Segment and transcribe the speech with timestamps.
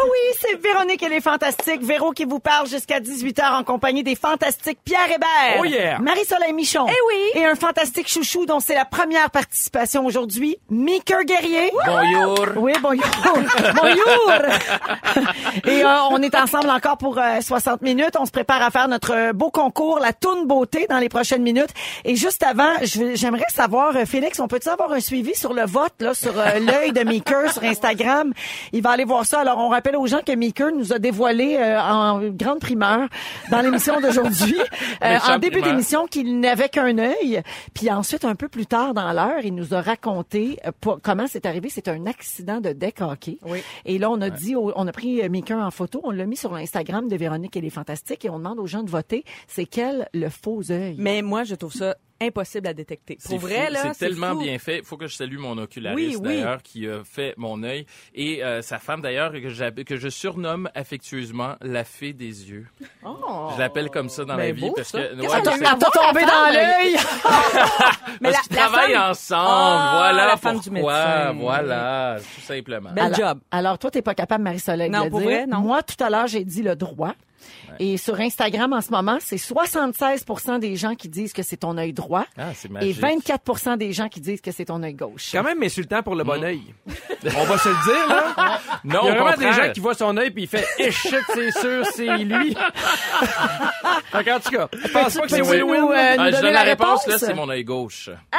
[0.00, 1.82] Oh oui, c'est Véronique et les Fantastiques.
[1.82, 5.58] Véro qui vous parle jusqu'à 18h en compagnie des Fantastiques Pierre Hébert.
[5.60, 5.98] Oh yeah.
[5.98, 6.86] Marie-Soleil Michon.
[6.88, 7.40] Eh oui.
[7.40, 11.72] Et un fantastique chouchou dont c'est la première participation aujourd'hui, Meeker Guerrier.
[11.84, 12.46] Bonjour.
[12.56, 13.04] Oui, bonjour.
[13.74, 14.32] bonjour.
[15.66, 18.16] Et euh, on est ensemble encore pour euh, 60 minutes.
[18.18, 21.42] On se prépare à faire notre euh, beau concours, la toune beauté, dans les prochaines
[21.42, 21.70] minutes.
[22.04, 25.94] Et juste avant, j'aimerais savoir, euh, Félix, on peut-tu avoir un suivi sur le vote,
[26.00, 28.32] là, sur euh, l'œil de Meeker sur Instagram?
[28.72, 29.40] Il va aller voir ça.
[29.40, 33.08] Alors, on rappelle aux gens que Meeker nous a dévoilé euh, en grande primeur
[33.50, 34.56] dans l'émission d'aujourd'hui,
[35.04, 35.70] euh, en début primeur.
[35.70, 37.42] d'émission, qu'il n'avait qu'un œil.
[37.74, 41.46] Puis ensuite, un peu plus tard dans l'heure, il nous a raconté euh, comment c'est
[41.46, 41.68] arrivé.
[41.70, 43.38] C'est un accident de deck hockey.
[43.46, 43.62] Oui.
[43.84, 46.36] Et là, on a dit, on a pris euh, Meeker en photo, on l'a mis
[46.36, 49.66] sur l'Instagram de Véronique et les Fantastiques et on demande aux gens de voter, c'est
[49.66, 50.96] quel le faux œil?
[50.98, 53.16] Mais moi, je trouve ça impossible à détecter.
[53.20, 54.40] C'est Pour vrai, fou, là, c'est tellement fou.
[54.40, 54.78] bien fait.
[54.78, 56.36] Il faut que je salue mon oculariste Oui, oui.
[56.36, 61.54] d'ailleurs qui a fait mon œil et euh, sa femme d'ailleurs que, je surnomme affectueusement
[61.60, 62.66] la fée des yeux.
[63.04, 63.50] Oh.
[63.54, 64.98] Je l'appelle comme ça dans Mais la vie beau, parce ça.
[65.00, 66.96] que Qu'est-ce ouais, que t'as tombé dans l'œil!
[68.20, 69.48] Mais parce la- la travaillent femme- ensemble.
[69.48, 71.32] Ah, voilà la femme du médecin.
[71.38, 72.90] Voilà, tout simplement.
[72.92, 73.38] Bel alors, job.
[73.50, 75.28] Alors, toi, t'es pas capable, Marie-Soleil, de Non, le pour dire.
[75.28, 75.58] vrai, non.
[75.60, 77.14] Moi, tout à l'heure, j'ai dit le droit.
[77.78, 81.76] Et sur Instagram, en ce moment, c'est 76% des gens qui disent que c'est ton
[81.78, 83.00] œil droit Ah, c'est et magique.
[83.00, 85.28] 24% des gens qui disent que c'est ton œil gauche.
[85.32, 86.62] Quand même insultant pour le bon œil.
[87.36, 88.60] On va se le dire, là.
[88.84, 90.90] Non, Il y a vraiment des gens qui voient son œil puis il fait «Eh,
[90.90, 92.54] shit, c'est sûr, c'est lui.»
[94.12, 95.80] qu'en tout cas, je pense pas que c'est win-win.
[95.80, 98.10] nous, euh, Ah, je donne la réponse, là, c'est mon œil gauche.
[98.32, 98.38] Ah!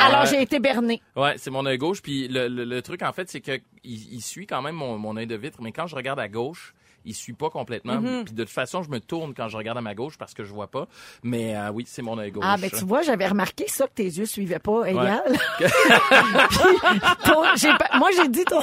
[0.00, 1.00] Alors, j'ai été berné.
[1.16, 2.02] Ouais, c'est mon œil gauche.
[2.02, 3.52] Puis le, le, le truc, en fait, c'est que
[3.84, 6.28] il, il suit quand même mon, mon œil de vitre, mais quand je regarde à
[6.28, 7.94] gauche, il suit pas complètement.
[8.00, 8.24] Mm-hmm.
[8.24, 10.44] Puis de toute façon, je me tourne quand je regarde à ma gauche parce que
[10.44, 10.86] je vois pas.
[11.22, 12.44] Mais euh, oui, c'est mon œil gauche.
[12.46, 15.22] Ah, ben tu vois, j'avais remarqué ça, que tes yeux suivaient pas égal.
[15.60, 15.66] Ouais.
[17.24, 17.42] Ton-
[17.98, 18.60] moi, j'ai dit ton...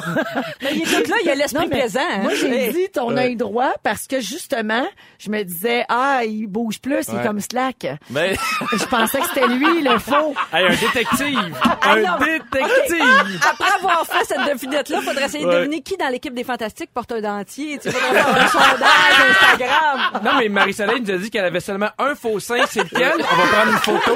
[0.62, 2.00] Mais il est là, il y a l'esprit mais présent.
[2.02, 2.22] hein.
[2.24, 2.74] Moi, j'ai Hey.
[2.74, 4.86] dit ton œil droit parce que justement,
[5.20, 7.24] je me disais, ah, il bouge plus, il est Ouais.
[7.24, 7.88] comme slack.
[8.10, 8.36] Ben,
[8.78, 10.34] Je pensais que c'était lui, le faux.
[10.54, 11.58] Hey, un détective.
[11.64, 12.18] Ah, un non.
[12.20, 13.40] détective.
[13.50, 15.56] Après avoir fait cette devinette-là, faudrait essayer de Ouais.
[15.60, 17.78] deviner qui dans l'équipe des Fantastiques porte un dentier.
[17.80, 17.98] Tu sais,
[18.30, 20.00] un sondage Instagram.
[20.24, 22.64] Non, mais Marie-Soleil nous a dit qu'elle avait seulement un faux sein.
[22.70, 23.14] C'est lequel?
[23.18, 24.16] On va prendre une photo.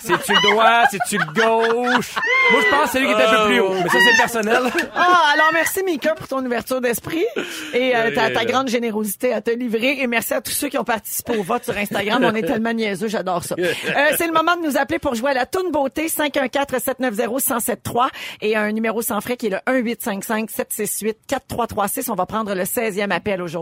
[0.00, 0.84] C'est-tu le droit?
[0.90, 2.14] C'est-tu le gauche?
[2.52, 3.74] Moi, je pense que c'est lui qui est un peu plus haut.
[3.82, 4.62] Mais ça, c'est personnel.
[4.94, 7.24] Ah, alors merci Mika pour ton ouverture d'esprit
[7.72, 10.68] et euh, ta, ta Euh, grande générosité à te livrer et merci à tous ceux
[10.68, 12.22] qui ont participé au vote sur Instagram.
[12.24, 13.54] On est tellement niaiseux, j'adore ça.
[13.58, 13.72] Euh,
[14.18, 18.08] c'est le moment de nous appeler pour jouer à la Toune Beauté 514-790-1073
[18.42, 22.10] et un numéro sans frais qui est le 1-855-768-4336.
[22.10, 23.53] On va prendre le 16e appel aujourd'hui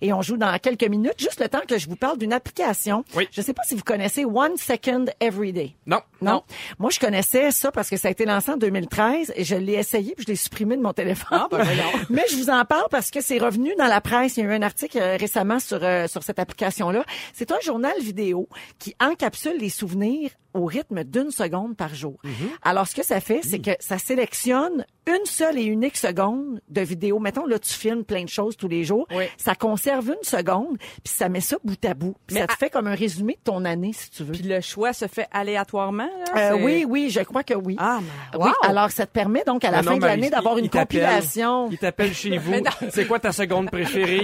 [0.00, 1.14] et on joue dans quelques minutes.
[1.18, 3.04] Juste le temps que je vous parle d'une application.
[3.14, 3.28] Oui.
[3.30, 5.74] Je sais pas si vous connaissez One Second Everyday.
[5.86, 6.00] Non.
[6.20, 6.42] Non?
[6.78, 9.74] Moi, je connaissais ça parce que ça a été lancé en 2013 et je l'ai
[9.74, 11.40] essayé puis je l'ai supprimé de mon téléphone.
[12.10, 14.36] Mais je vous en parle parce que c'est revenu dans la presse.
[14.36, 17.04] Il y a eu un article euh, récemment sur, euh, sur cette application-là.
[17.32, 18.48] C'est un journal vidéo
[18.78, 22.18] qui encapsule les souvenirs au rythme d'une seconde par jour.
[22.62, 26.80] Alors, ce que ça fait, c'est que ça sélectionne une seule et unique seconde de
[26.80, 27.18] vidéo.
[27.18, 29.06] Mettons, là, tu filmes plein de choses tous les jours.
[29.14, 29.24] Oui.
[29.36, 32.14] Ça conserve une seconde, puis ça met ça bout à bout.
[32.26, 34.32] Puis Mais ça te à- fait comme un résumé de ton année, si tu veux.
[34.32, 36.08] Puis le choix se fait aléatoirement.
[36.34, 37.76] là, Euh, oui, oui, je crois que oui.
[37.78, 37.98] Ah,
[38.34, 38.52] Oui, wow.
[38.62, 40.70] alors ça te permet donc à la Non, non, fin de l'année d'avoir une il
[40.70, 41.68] compilation.
[41.70, 42.52] Il t'appelle chez vous.
[42.90, 44.22] C'est quoi ta seconde préférée?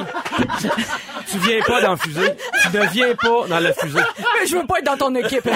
[1.31, 2.33] tu viens pas dans la fusée.
[2.71, 4.01] Tu ne viens pas dans la fusée.
[4.41, 5.47] Mais je veux pas être dans ton équipe.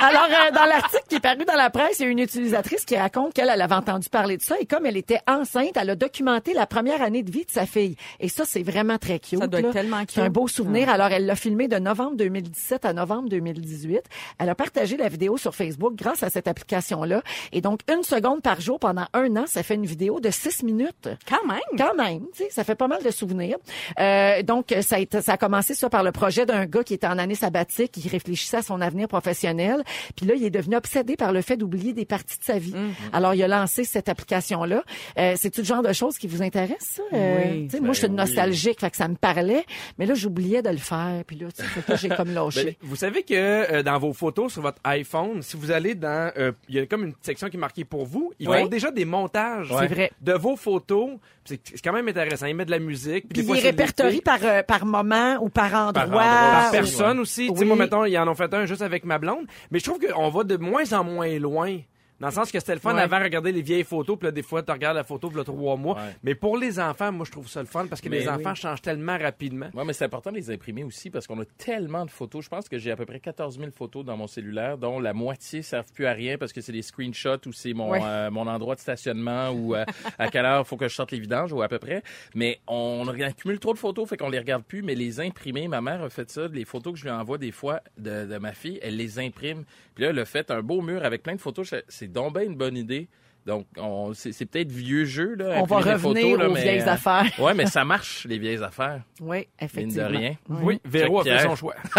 [0.00, 2.84] Alors, euh, dans l'article qui est paru dans la presse, il y a une utilisatrice
[2.84, 5.90] qui raconte qu'elle elle avait entendu parler de ça et comme elle était enceinte, elle
[5.90, 7.77] a documenté la première année de vie de sa fille.
[8.20, 9.38] Et ça, c'est vraiment très cute.
[9.38, 10.32] Ça doit être tellement C'est un cute.
[10.32, 10.88] beau souvenir.
[10.88, 14.00] Alors, elle l'a filmé de novembre 2017 à novembre 2018.
[14.38, 17.22] Elle a partagé la vidéo sur Facebook grâce à cette application-là.
[17.52, 20.62] Et donc, une seconde par jour pendant un an, ça fait une vidéo de six
[20.62, 21.08] minutes.
[21.28, 21.58] Quand même?
[21.76, 23.56] Quand même, tu sais, ça fait pas mal de souvenirs.
[23.98, 26.94] Euh, donc, ça a, été- ça a commencé ça par le projet d'un gars qui
[26.94, 29.82] était en année sabbatique, qui réfléchissait à son avenir professionnel.
[30.16, 32.74] Puis là, il est devenu obsédé par le fait d'oublier des parties de sa vie.
[33.12, 34.82] Alors, il a lancé cette application-là.
[35.18, 37.02] Euh, C'est tout le genre de choses qui vous intéresse, ça?
[37.12, 37.67] Euh, Oui.
[37.68, 39.64] Tu sais, moi, je suis une nostalgique, fait que ça me parlait.
[39.98, 41.22] Mais là, j'oubliais de le faire.
[41.26, 42.76] Puis là, tu sais, j'ai comme lâché.
[42.82, 46.32] Ben, vous savez que euh, dans vos photos sur votre iPhone, si vous allez dans,
[46.36, 48.32] euh, il y a comme une section qui est marquée pour vous.
[48.38, 48.58] Ils Oui.
[48.60, 49.68] font déjà des montages.
[49.68, 50.10] Vrai.
[50.20, 51.10] De vos photos.
[51.44, 52.46] C'est quand même intéressant.
[52.46, 53.28] Ils mettent de la musique.
[53.28, 54.22] Puis des fois, il c'est répertorie l'été.
[54.22, 56.04] par, euh, par moment ou par endroit.
[56.04, 57.48] endroit, par ou- personne aussi.
[57.48, 57.66] Tu sais, Oui.
[57.66, 59.46] moi, mettons, ils en ont fait un juste avec ma blonde.
[59.70, 61.78] Mais je trouve qu'on va de moins en moins loin
[62.20, 63.02] Dans le sens que c'était le fun Ouais.
[63.02, 65.44] avant, regarder les vieilles photos, puis là, des fois, tu regardes la photo, puis là,
[65.44, 65.94] trois mois.
[65.96, 66.16] Ouais.
[66.24, 68.34] Mais pour les enfants, moi, je trouve ça le fun parce que Mais les oui.
[68.34, 69.68] enfants changent tellement rapidement.
[69.72, 72.44] Ouais, mais c'est important de les imprimer aussi parce qu'on a tellement de photos.
[72.44, 75.12] Je pense que j'ai à peu près 14 000 photos dans mon cellulaire, dont la
[75.12, 78.00] moitié servent plus à rien parce que c'est des screenshots ou c'est mon, Ouais.
[78.02, 79.84] euh, mon endroit de stationnement ou euh,
[80.18, 82.02] à quelle heure faut que je sorte les vidanges ou à peu près.
[82.34, 84.82] Mais on accumule trop de photos, fait qu'on les regarde plus.
[84.82, 86.48] Mais les imprimer, ma mère a fait ça.
[86.48, 89.64] Les photos que je lui envoie des fois de, de ma fille, elle les imprime.
[89.94, 91.68] Puis là, elle a fait un beau mur avec plein de photos.
[91.70, 91.76] Je-
[92.08, 93.06] C'est donc bien une bonne idée.
[93.46, 95.58] Donc, on- c'est c'est peut-être vieux jeu, là.
[95.60, 97.26] On va revenir photos, là, aux mais, vieilles euh, affaires.
[97.38, 99.00] Ouais, mais ça marche, les vieilles affaires.
[99.20, 100.08] Oui, Mine de effectivement.
[100.08, 100.34] rien.
[100.48, 101.74] Oui, Véro a fait son choix.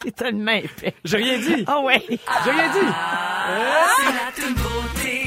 [0.00, 0.94] T'es tellement épais.
[1.04, 1.64] J'ai rien dit.
[1.66, 2.02] Ah ouais.
[2.08, 2.78] J'ai rien dit.
[3.96, 5.23] C'est la toute beauté.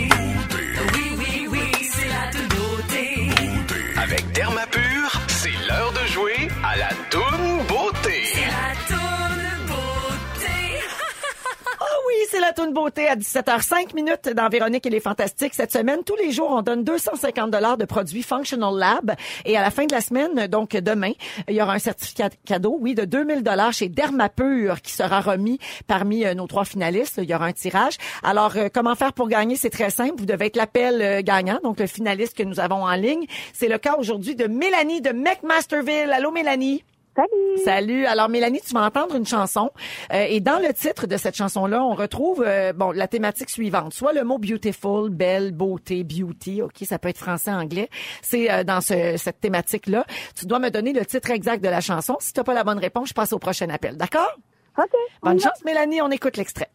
[12.30, 15.54] C'est la toune beauté à 17h05 minutes dans Véronique et les Fantastiques.
[15.54, 19.16] Cette semaine, tous les jours, on donne 250 dollars de produits Functional Lab.
[19.46, 21.12] Et à la fin de la semaine, donc demain,
[21.48, 25.60] il y aura un certificat cadeau, oui, de 2000 dollars chez Dermapur qui sera remis
[25.88, 27.20] parmi euh, nos trois finalistes.
[27.22, 27.98] Il y aura un tirage.
[28.24, 29.56] Alors, euh, comment faire pour gagner?
[29.56, 30.16] C'est très simple.
[30.18, 33.26] Vous devez être l'appel euh, gagnant, donc le finaliste que nous avons en ligne.
[33.54, 36.12] C'est le cas aujourd'hui de Mélanie de McMasterville.
[36.12, 36.84] Allô, Mélanie?
[37.18, 37.64] Salut!
[37.66, 38.06] Salut.
[38.06, 39.72] Alors Mélanie, tu vas entendre une chanson
[40.14, 43.94] euh, et dans le titre de cette chanson-là, on retrouve euh, bon la thématique suivante,
[43.94, 47.90] soit le mot beautiful, belle, beauté, beauty, ok, ça peut être français, anglais.
[48.22, 50.06] C'est euh, dans ce- cette thématique-là.
[50.38, 52.18] Tu dois me donner le titre exact de la chanson.
[52.20, 53.98] Si tu n'as pas la bonne réponse, je passe au prochain appel.
[53.98, 54.32] D'accord?
[54.78, 54.86] OK.
[55.24, 56.02] on Bonne chance, Mélanie.
[56.04, 56.70] On écoute l'extrait.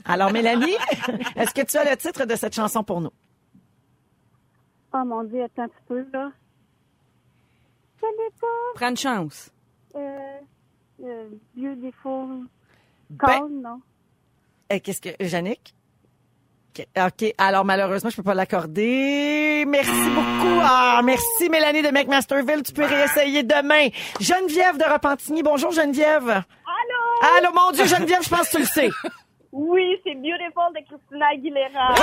[0.04, 0.76] Alors Mélanie,
[1.36, 3.12] est-ce que tu as le titre de cette chanson pour nous?
[4.94, 6.30] Oh mon Dieu, attends un petit peu, là.
[7.96, 8.06] Je
[8.40, 8.46] pas.
[8.74, 9.50] Prends une chance.
[9.94, 10.38] Euh,
[11.04, 12.46] euh, beautiful.
[13.10, 13.80] Ben- non?
[14.72, 15.10] Euh, Qu'est-ce que
[16.78, 16.86] OK.
[16.96, 17.34] OK.
[17.36, 19.64] Alors, malheureusement, je peux pas l'accorder.
[19.66, 20.58] Merci beaucoup.
[20.62, 22.62] Ah, merci, Mélanie de McMasterville.
[22.62, 23.88] Tu peux réessayer demain.
[24.20, 25.42] Geneviève de Repentigny.
[25.42, 26.28] Bonjour, Geneviève.
[26.30, 27.36] Allô?
[27.38, 28.90] Allô, mon Dieu, Geneviève, je pense que tu le sais.
[29.52, 31.94] Oui, c'est Beautiful de Christina Aguilera.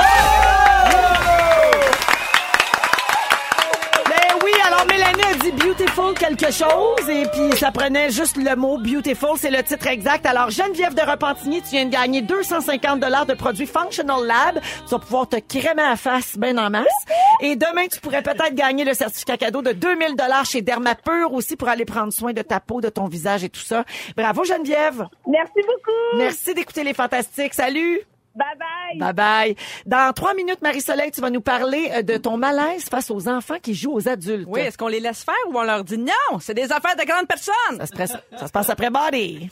[4.29, 8.55] Ben oui, alors Mélanie a dit beautiful quelque chose et puis ça prenait juste le
[8.55, 10.25] mot beautiful, c'est le titre exact.
[10.27, 14.59] Alors Geneviève de Repentigny, tu viens de gagner 250 dollars de produits Functional Lab.
[14.83, 16.85] Tu vas pouvoir te crémer à la face ben en masse.
[17.41, 21.55] Et demain, tu pourrais peut-être gagner le certificat cadeau de 2000 dollars chez Dermapur aussi
[21.55, 23.83] pour aller prendre soin de ta peau, de ton visage et tout ça.
[24.15, 25.07] Bravo Geneviève.
[25.27, 26.17] Merci beaucoup.
[26.17, 27.55] Merci d'écouter les fantastiques.
[27.55, 28.01] Salut.
[28.35, 28.99] Bye bye.
[28.99, 29.55] Bye bye.
[29.85, 33.57] Dans trois minutes, Marie-Soleil, tu vas nous parler euh, de ton malaise face aux enfants
[33.61, 34.47] qui jouent aux adultes.
[34.47, 37.03] Oui, est-ce qu'on les laisse faire ou on leur dit non, c'est des affaires de
[37.05, 37.77] grandes personnes?
[37.79, 39.49] Ça se, presse- ça se passe après Body.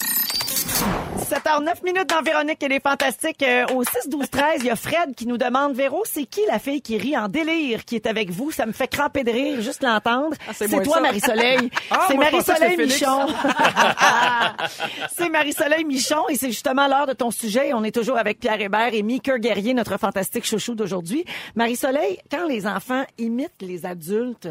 [1.28, 3.44] 7h09 minutes dans Véronique et les Fantastiques.
[3.44, 6.40] Euh, au 6 12 13, il y a Fred qui nous demande Véro, c'est qui
[6.48, 8.52] la fille qui rit en délire qui est avec vous?
[8.52, 10.38] Ça me fait cramper de rire juste l'entendre.
[10.48, 11.02] Ah, c'est toi.
[11.02, 11.70] Marie-Soleil.
[11.90, 13.28] Ah, c'est Marie-Soleil Michon.
[15.16, 17.74] c'est Marie-Soleil Michon et c'est justement l'heure de ton sujet.
[17.74, 21.24] On est toujours avec Pierre Hébert et Mika Guerrier, notre fantastique chouchou d'aujourd'hui.
[21.56, 24.50] Marie-Soleil, quand les enfants imitent les adultes,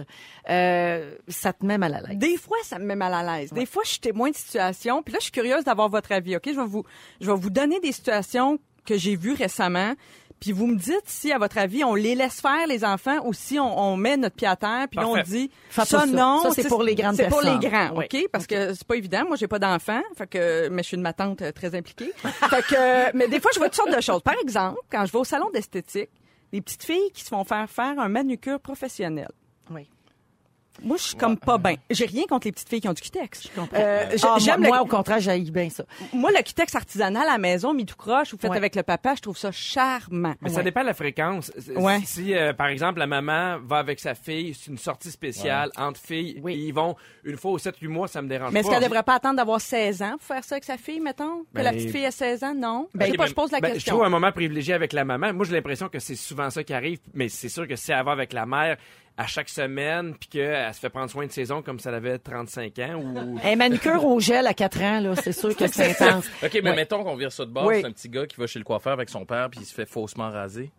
[0.48, 2.18] euh, ça te met mal à l'aise.
[2.18, 3.52] Des fois, ça me met mal à l'aise.
[3.52, 5.02] Des fois, je suis témoin de situations.
[5.02, 6.36] Puis là, je suis curieuse d'avoir votre avis.
[6.36, 6.84] Ok, je vais vous,
[7.20, 9.94] je vais vous donner des situations que j'ai vues récemment.
[10.38, 13.32] Puis vous me dites si, à votre avis, on les laisse faire les enfants ou
[13.32, 16.42] si on, on met notre pied à terre puis là, on dit Faites ça non.
[16.42, 17.70] Ça, c'est pour les grandes C'est pour les personnes.
[17.70, 18.04] grands, Oui.
[18.12, 18.28] ok?
[18.30, 19.24] Parce que c'est pas évident.
[19.26, 22.12] Moi, j'ai pas d'enfant, fait que mais je suis une ma tante euh, très impliquée.
[22.22, 24.20] fait que mais des fois, je vois toutes sortes de choses.
[24.20, 26.10] Par exemple, quand je vais au salon d'esthétique,
[26.52, 29.30] des petites filles qui se font faire faire un manucure professionnel.
[29.70, 29.88] Oui.
[30.82, 31.76] Moi, je suis comme pas bien.
[31.90, 33.48] J'ai rien contre les petites filles qui ont du cutex.
[33.74, 35.84] Euh, Ah, J'aime moi, le- moi, au contraire, j'haïs bien ça.
[36.12, 38.56] moi, le cutex artisanal à la maison, mis tout croche ou fait Ouais.
[38.56, 40.34] avec le papa, je trouve ça charmant.
[40.40, 41.52] Mais ça dépend de la fréquence.
[41.58, 42.00] Si- Ouais.
[42.04, 46.00] Si, euh, par exemple, la maman va avec sa fille, c'est une sortie spéciale entre
[46.00, 46.54] filles, Oui.
[46.66, 48.74] ils vont une fois ou 7-8 mois, ça me dérange Mais est-ce pas.
[48.74, 51.40] qu'elle devrait pas attendre d'avoir 16 ans pour faire ça avec sa fille, mettons?
[51.44, 52.54] Que Ben, la petite fille a 16 ans?
[52.54, 52.88] Non.
[52.94, 53.94] Ben, je sais pas, je pose la Ben, Je question.
[53.94, 55.32] trouve un moment privilégié avec la maman.
[55.32, 58.04] Moi, j'ai l'impression que c'est souvent ça qui arrive, mais c'est sûr que si elle
[58.04, 58.76] va avec la mère
[59.18, 62.18] à chaque semaine, puis qu'elle se fait prendre soin de saison comme si elle avait
[62.18, 63.38] 35 ans, ou...
[63.44, 66.26] Un manucure au gel à 4 ans, là, c'est sûr que c'est intense.
[66.42, 66.76] OK, mais Ouais.
[66.76, 67.64] mettons qu'on vire ça de bord.
[67.66, 67.76] Oui.
[67.80, 69.74] C'est un petit gars qui va chez le coiffeur avec son père puis il se
[69.74, 70.70] fait faussement raser.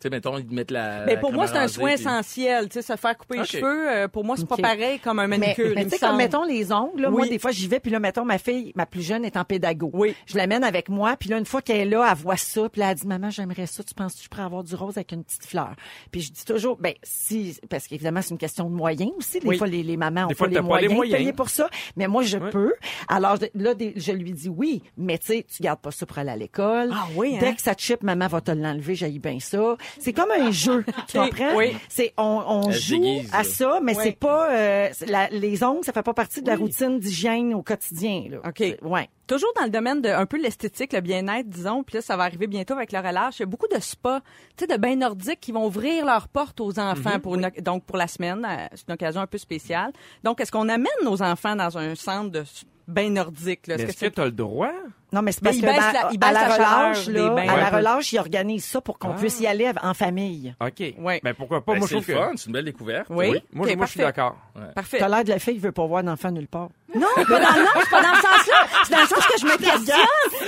[0.00, 1.04] Sais, mettons, ils mettent la.
[1.06, 2.68] Mais la pour moi, c'est un soin puis- essentiel.
[2.68, 3.52] Tu sais, se faire couper Ok.
[3.52, 4.48] les cheveux, euh, pour moi, c'est Ok.
[4.50, 5.72] pas pareil comme un manicure.
[5.74, 7.90] mais tu sais, me comme mettons les ongles, là, moi, des fois, j'y vais, puis
[7.90, 9.90] là, mettons, ma fille, ma plus jeune est en pédago.
[9.92, 10.14] Oui.
[10.26, 12.80] Je l'amène avec moi, puis là, une fois qu'elle est là, elle voit ça, puis
[12.80, 15.12] là, elle dit, maman, j'aimerais ça, tu penses que je pourrais avoir du rose avec
[15.12, 15.74] une petite fleur?
[16.10, 19.40] Puis je dis toujours, ben, si, parce qu'évidemment, c'est une question de moyens aussi.
[19.40, 19.56] Des Oui.
[19.58, 21.12] fois, les, les mamans ont Des pas les pas moyens, les moyens.
[21.14, 21.68] de payer pour ça.
[21.96, 22.74] Mais moi, je peux.
[23.08, 26.18] Alors, là, des- je lui dis oui, mais tu sais, tu gardes pas ça pour
[26.18, 26.90] aller à l'école.
[26.92, 27.38] Ah oui, hein?
[27.40, 29.76] Dès que ça te chip, maman va te l'enlever, j'ai bien ça.
[29.98, 31.54] C'est comme un jeu, tu comprends?
[31.56, 31.76] oui.
[31.88, 34.02] C'est, on, on joue déguise, à ça, mais Oui.
[34.04, 37.62] c'est pas, euh, la- les ongles, ça fait pas partie de la routine d'hygiène au
[37.62, 38.38] quotidien, là.
[38.46, 38.62] OK.
[38.82, 39.08] Ouais.
[39.26, 42.22] Toujours dans le domaine de un peu l'esthétique, le bien-être, disons, puis là, ça va
[42.24, 43.38] arriver bientôt avec le relâche.
[43.38, 44.20] Il y a beaucoup de spas,
[44.56, 47.84] tu sais, de bains nordiques qui vont ouvrir leurs portes aux enfants pour une, donc
[47.84, 48.46] pour la semaine.
[48.48, 49.92] euh, C'est une occasion un peu spéciale.
[50.22, 52.44] Donc, est-ce qu'on amène nos enfants dans un centre de
[52.88, 53.66] bain nordique?
[53.66, 53.76] Là?
[53.76, 54.70] Mais Est-ce Est-ce que que tu as le droit?
[55.12, 56.78] Non, mais c'est Mais parce il que baisse la- il à baisse la la chaleur
[56.88, 57.48] relâche, des là, bains.
[57.48, 59.16] à la relâche, ils organisent ça pour qu'on Ah.
[59.18, 60.54] puisse y aller en famille.
[60.60, 60.94] OK.
[60.98, 61.20] Ouais.
[61.22, 61.72] Ben pourquoi pas?
[61.72, 62.20] Ben, moi, c'est je le trouve que...
[62.30, 63.06] fun, c'est une belle découverte.
[63.10, 63.40] Oui.
[63.52, 64.02] Moi, Ok, je- moi, je suis parfait.
[64.02, 64.36] d'accord.
[64.74, 64.98] Parfait.
[64.98, 66.68] T'as l'air de la fille qui veut pas voir d'enfant nulle part.
[66.94, 68.66] Non, pas dans, non, c'est pas dans le sens-là.
[68.84, 69.98] C'est dans le sens que je me questionne.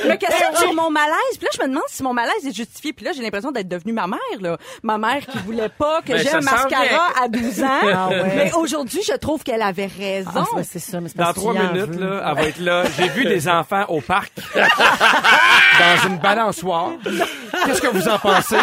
[0.03, 1.15] Je me questionne sur mon malaise?
[1.39, 2.93] Puis là, je me demande si mon malaise est justifié.
[2.93, 4.57] Puis là, j'ai l'impression d'être devenue ma mère, là.
[4.83, 7.69] Ma mère qui voulait pas que Ben, j'aie un mascara à 12 ans.
[7.93, 8.33] Ah ouais.
[8.37, 10.31] Mais aujourd'hui, je trouve qu'elle avait raison.
[10.57, 12.85] Ah, c'est ça, mais c'est Dans trois minutes, là, elle va être là.
[12.97, 16.93] J'ai vu des enfants au parc dans une balançoire.
[17.65, 18.57] Qu'est-ce que vous en pensez?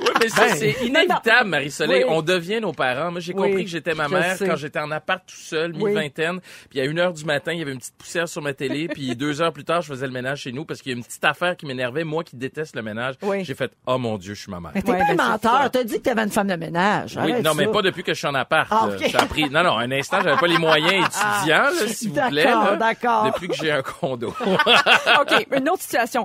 [0.00, 0.56] Oui, mais ça, Ben.
[0.56, 2.04] c'est inévitable, Marie-Soleil.
[2.04, 2.10] Oui.
[2.12, 3.10] On devient nos parents.
[3.10, 5.90] Moi, j'ai Oui, compris que j'étais ma mère quand j'étais en appart tout seul, Oui.
[5.92, 6.40] mi-vingtaine.
[6.70, 8.88] Puis à une heure du matin, il y avait une petite poussière sur ma télé.
[8.88, 10.98] Puis deux heures plus tard, je faisais le ménage chez nous parce qu'il y a
[10.98, 12.04] une petite affaire qui m'énervait.
[12.04, 13.44] Moi qui déteste le ménage, Oui.
[13.44, 14.72] j'ai fait «Oh mon Dieu, je suis ma mère».
[14.74, 15.70] Mais t'es Ouais, pas ben, un menteur.
[15.70, 17.16] T'as dit que t'avais une femme de ménage.
[17.16, 18.68] Oui, Arrête non, mais pas depuis que je suis en appart.
[18.70, 18.88] Ah.
[19.10, 19.48] Ça a pris...
[19.48, 22.44] Non, non, un instant, j'avais pas les moyens étudiants, là, s'il vous plaît.
[22.44, 23.24] D'accord, d'accord.
[23.32, 24.28] Depuis que j'ai un condo.
[25.20, 26.24] OK, une autre situation.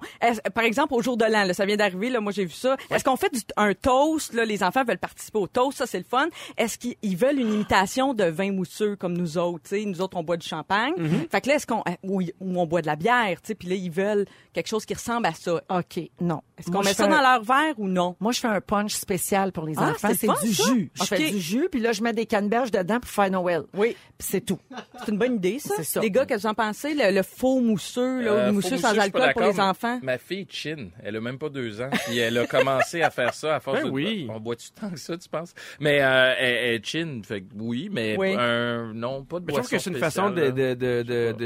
[0.54, 2.76] Par exemple, au jour de l'an, là, ça vient d'arriver, là, moi j'ai vu ça.
[2.90, 5.98] Est-ce qu'on fait du- un toast, là, les enfants veulent participer au toast, ça c'est
[6.00, 6.28] le fun.
[6.58, 10.02] Est-ce qu'ils ils veulent une imitation de vin mousseux comme nous autres, tu sais, nous
[10.02, 10.94] autres on boit du champagne.
[11.32, 13.56] Fait que là est-ce qu'on euh, ou, ou on boit de la bière, tu sais,
[13.56, 15.62] puis là ils veulent quelque chose qui ressemble à ça.
[15.70, 16.42] OK, non.
[16.58, 18.16] Est-ce qu'on met je ça dans leur verre ou non?
[18.20, 20.10] Moi, je fais un punch spécial pour les Ah, enfants.
[20.16, 20.64] c'est du ça?
[20.74, 20.92] jus.
[20.94, 21.08] Je OK.
[21.08, 23.64] fais du jus, puis là, je mets des canneberges dedans pour faire Noël.
[23.74, 23.96] Oui.
[24.18, 24.60] Puis c'est tout.
[25.00, 25.74] C'est une bonne idée ça.
[25.78, 26.02] C'est ça.
[26.02, 26.94] Les gars, qu'est-ce que vous en pensez?
[26.94, 30.00] Le, le faux mousseux là, Euh, le mousseux sans je alcool pour les enfants?
[30.04, 33.34] Ma fille Chin, elle a même pas deux ans, puis elle a commencé à faire
[33.34, 33.92] ça à force Ben de.
[33.92, 34.28] oui.
[34.30, 35.54] On boit du temps que ça, tu penses?
[35.80, 38.36] Mais euh, elle, elle Chin, fait que oui, mais Oui.
[38.38, 40.52] un non, pas de Mais je trouve que c'est une façon de,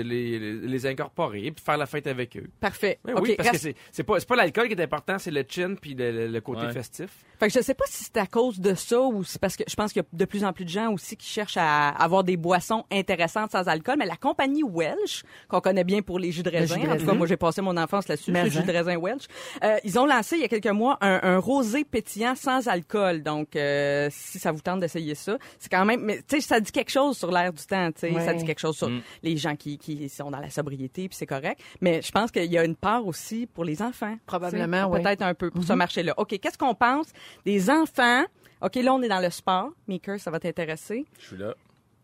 [0.01, 2.49] les incorporer puis faire la fête avec eux.
[2.59, 2.74] Parfait.
[2.81, 5.31] Ben oui, parce que reste- c'est c'est pas c'est pas l'alcool qui est important, c'est
[5.31, 6.71] le chin puis le, le- le côté Ouais.
[6.73, 7.09] festif.
[7.39, 9.63] Fait que je sais pas si c'est à cause de ça ou c'est parce que
[9.67, 11.89] je pense qu'il y a de plus en plus de gens aussi qui cherchent à
[11.89, 13.95] avoir des boissons intéressantes sans alcool.
[13.99, 16.97] Mais la compagnie Welsh, qu'on connaît bien pour les jus de raisin, jus de en
[16.97, 18.63] tout cas moi j'ai passé mon enfance là-dessus, le jus hein.
[18.65, 19.25] de raisin Welsh,
[19.63, 23.21] euh, ils ont lancé il y a quelques mois un, un rosé pétillant sans alcool.
[23.23, 26.59] Donc euh, si ça vous tente d'essayer ça, c'est quand même, mais tu sais ça
[26.59, 28.23] dit quelque chose sur l'air du temps, tu sais, Ouais.
[28.25, 28.89] ça dit quelque chose sur
[29.23, 31.59] les gens qui, qui sont dans la sobriété puis c'est correct.
[31.81, 35.01] Mais je pense qu'il y a une part aussi pour les enfants, Probablement, oui.
[35.01, 36.13] peut-être un peu pour ce marché-là.
[36.17, 37.07] Ok, qu'est-ce qu'on pense
[37.45, 38.23] des enfants?
[38.61, 39.69] OK, là, on est dans le sport.
[39.87, 41.05] Maker, ça va t'intéresser.
[41.19, 41.53] Je suis là.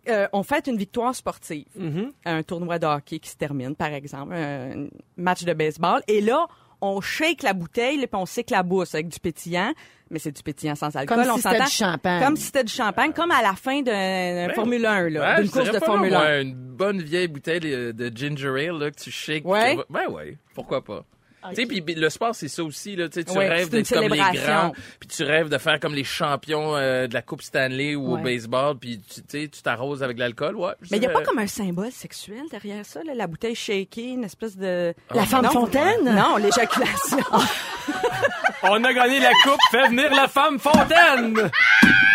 [0.09, 1.67] Euh, on fête une victoire sportive.
[1.77, 2.11] Mm-hmm.
[2.25, 4.33] Un tournoi de hockey qui se termine, par exemple.
[4.33, 6.01] Un match de baseball.
[6.07, 6.47] Et là,
[6.81, 9.73] on shake la bouteille, puis on s'éclabousse avec du pétillant.
[10.09, 12.21] Mais c'est du pétillant sans alcool, Comme si on c'était du champagne.
[12.23, 15.41] Comme si c'était du champagne, comme à la fin d'un d'un Formule 1, là, Ouais,
[15.43, 16.21] d'une course de Formule non, 1.
[16.21, 19.45] moi, une bonne vieille bouteille de, de ginger ale là, que tu shakes.
[19.45, 19.77] Ouais.
[19.77, 21.05] tu Ben ouais, pourquoi pas.
[21.49, 22.95] Tu sais, puis le sport, c'est ça aussi.
[22.95, 26.03] Là, tu Ouais, rêves d'être comme les grands, puis tu rêves de faire comme les
[26.03, 28.19] champions euh, de la Coupe Stanley ou Ouais.
[28.19, 30.55] au baseball, puis tu t'arroses avec l'alcool.
[30.55, 33.55] Ouais, Mais il n'y a pas comme un symbole sexuel derrière ça, là, la bouteille
[33.55, 34.93] shakée, une espèce de...
[35.13, 35.51] La femme Non.
[35.51, 36.03] fontaine?
[36.03, 37.17] Non, l'éjaculation.
[38.63, 41.35] On a gagné la coupe, fais venir la femme fontaine.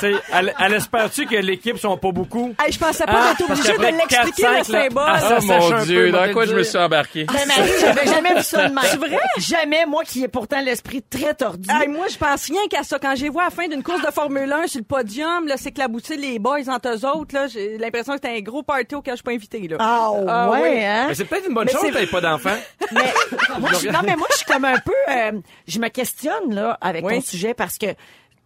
[0.00, 2.54] Tu sais, elle, elle espère-tu que l'équipe sont pas beaucoup?
[2.64, 5.04] Hey, je pensais pas Ah, d'être parce obligé de l'expliquer, 4-5, le symbole.
[5.06, 7.26] ah, ça Oh mon Dieu, dans quoi je me suis embarqué?
[7.32, 8.84] Mais Marie, j'avais jamais vu ça de même.
[8.84, 9.18] C'est vrai?
[9.38, 11.68] Jamais, moi qui ai pourtant l'esprit très tordu.
[11.70, 12.98] Hey, moi, je pense rien qu'à ça.
[12.98, 15.54] Quand j'ai vu à la fin d'une course de Formule 1 sur le podium, là,
[15.56, 18.94] c'est éclabousser les boys entre eux autres, là, j'ai l'impression que c'était un gros party
[18.94, 19.76] auquel je suis pas invité, là.
[19.80, 20.84] Ah, Ah, ouais, oui.
[20.84, 21.06] hein?
[21.08, 22.56] Mais c'est peut-être une bonne Mais chose c'est- que pas d'enfant.
[22.92, 23.12] Mais
[23.58, 25.32] moi, je, non, mais moi, je suis comme un peu, euh,
[25.68, 27.16] je me questionne là avec Oui.
[27.16, 27.86] ton sujet parce que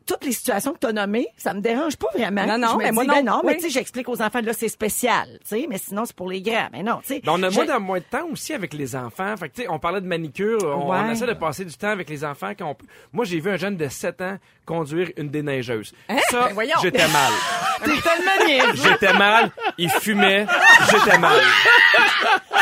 [0.07, 2.47] toutes les situations que tu as nommées, ça me dérange pas vraiment.
[2.47, 3.33] Non, non, je me mais dis, moi ben non.
[3.37, 3.57] non, mais Oui.
[3.59, 6.43] tu sais, j'explique aux enfants là, c'est spécial, tu sais, mais sinon c'est pour les
[6.43, 6.69] grands.
[6.73, 7.21] Mais non, tu sais.
[7.25, 9.37] Ben, on a je- moins de, moins de temps aussi avec les enfants.
[9.37, 10.59] Fait que, tu sais, on parlait de manicure.
[10.65, 10.99] On, Ouais.
[11.05, 12.53] on essaie de passer du temps avec les enfants.
[12.59, 12.77] Quand on.
[13.13, 15.93] Moi, j'ai vu un jeune de 7 ans conduire une déneigeuse.
[16.31, 17.33] Ça, Ben j'étais mal.
[17.85, 18.89] T'es tellement niaiseux.
[18.89, 19.51] J'étais mal.
[19.77, 20.47] Il fumait.
[20.91, 21.39] J'étais mal.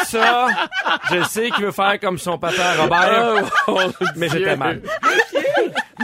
[0.07, 0.49] Ça,
[1.13, 3.45] je sais qu'il veut faire comme son papa Robert.
[3.69, 3.79] Oh,
[4.17, 4.81] mais j'étais mal.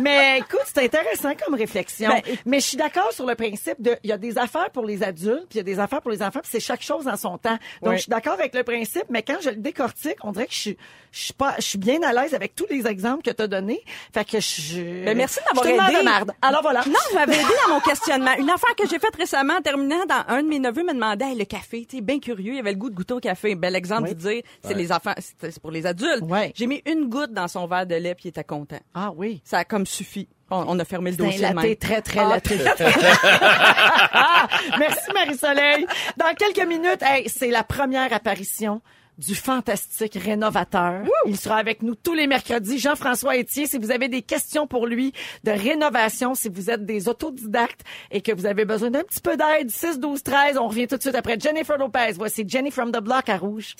[0.02, 2.09] Mais écoute, c'est intéressant comme réflexion.
[2.11, 4.85] Ben, mais je suis d'accord sur le principe de, il y a des affaires pour
[4.85, 7.07] les adultes, puis il y a des affaires pour les enfants, puis c'est chaque chose
[7.09, 7.59] en son temps.
[7.83, 7.97] Donc, Oui.
[7.97, 10.59] je suis d'accord avec le principe, mais quand je le décortique, on dirait que je
[10.59, 10.76] suis,
[11.12, 13.47] je suis pas, je suis bien à l'aise avec tous les exemples que tu as
[13.49, 13.83] donnés.
[14.12, 15.05] Fait que je.
[15.05, 16.05] Ben, merci d'avoir aidé.
[16.05, 16.33] de.
[16.43, 16.83] Alors voilà.
[16.87, 18.33] Non, vous m'avez aidé dans mon questionnement.
[18.38, 21.26] Une affaire que j'ai faite récemment en terminant, dans un de mes neveux me demandait
[21.26, 23.55] hey, le café, tu bien curieux, il avait le goût de goûter au café.
[23.55, 24.14] Bel exemple Oui.
[24.14, 26.23] de dire, c'est les enfants, c'est c'est pour les adultes.
[26.23, 26.52] Ouais.
[26.55, 28.78] J'ai mis une goutte dans son verre de lait puis il était content.
[28.95, 29.40] Ah oui.
[29.45, 30.28] Ça a comme suffi.
[30.50, 32.38] On, on a fermé le dossier un très, très Ah.
[34.78, 35.87] Merci, Marie-Soleil.
[36.16, 38.80] Dans quelques minutes, hey, c'est la première apparition
[39.18, 41.02] du fantastique rénovateur.
[41.26, 42.78] Il sera avec nous tous les mercredis.
[42.78, 45.12] Jean-François Etier, si vous avez des questions pour lui
[45.45, 47.80] de rénovation, si vous êtes des autodidactes
[48.12, 50.97] et que vous avez besoin d'un petit peu d'aide, 6, 12, 13, on revient tout
[50.97, 52.12] de suite après Jennifer Lopez.
[52.16, 53.75] Voici Jenny from the Block à Rouge.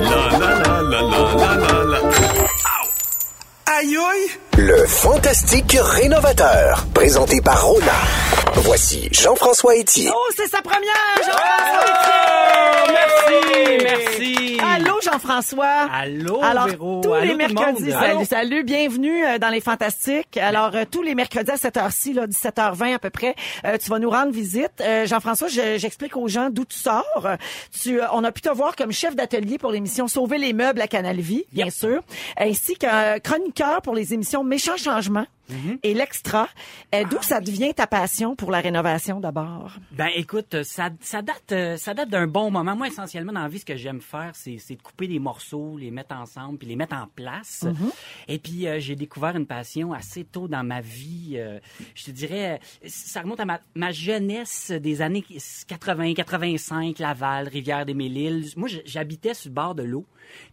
[0.00, 2.00] La la la
[3.78, 4.28] Aïe aïe!
[4.58, 7.86] Le fantastique rénovateur, présenté par Rona.
[8.54, 10.10] Voici Jean-François Etier.
[10.12, 12.92] Oh, c'est sa première, Jean-François Etier!
[12.92, 14.60] Merci, merci.
[14.74, 15.88] Allô, Jean-François.
[15.92, 17.00] Allô, Alors, Véro.
[17.02, 17.92] tous Allô, les tout le mercredis, monde.
[18.00, 20.36] salut, salut, bienvenue euh, dans les Fantastiques.
[20.36, 23.34] Alors, euh, tous les mercredis à cette heure-ci, là, 17h20 à peu près,
[23.64, 24.72] euh, tu vas nous rendre visite.
[24.80, 27.28] Euh, Jean-François, je- j'explique aux gens d'où tu sors.
[27.82, 30.88] Tu, on a pu te voir comme chef d'atelier pour l'émission Sauver les meubles à
[30.88, 32.00] Canal Vie, bien sûr,
[32.36, 34.76] ainsi qu'un chroniqueur pour les émissions Méchants
[35.50, 35.78] Mm-hmm.
[35.82, 36.48] et l'Extra.
[36.94, 39.72] Euh, d'où ça devient ta passion pour la rénovation d'abord?
[39.92, 42.76] Ben écoute, ça, ça date euh, ça date d'un bon moment.
[42.76, 45.90] Moi, essentiellement, dans la vie, ce que j'aime faire, c'est, de couper des morceaux, les
[45.90, 47.66] mettre ensemble, puis les mettre en place.
[48.28, 51.34] Et puis, euh, j'ai découvert une passion assez tôt dans ma vie.
[51.34, 51.58] euh,
[51.94, 55.24] je te dirais, euh, ça remonte à ma, ma jeunesse des années
[55.66, 58.50] 80, 85, Laval, Rivière-des-Mille-Îles.
[58.56, 60.06] Moi, j'habitais sur le bord de l'eau.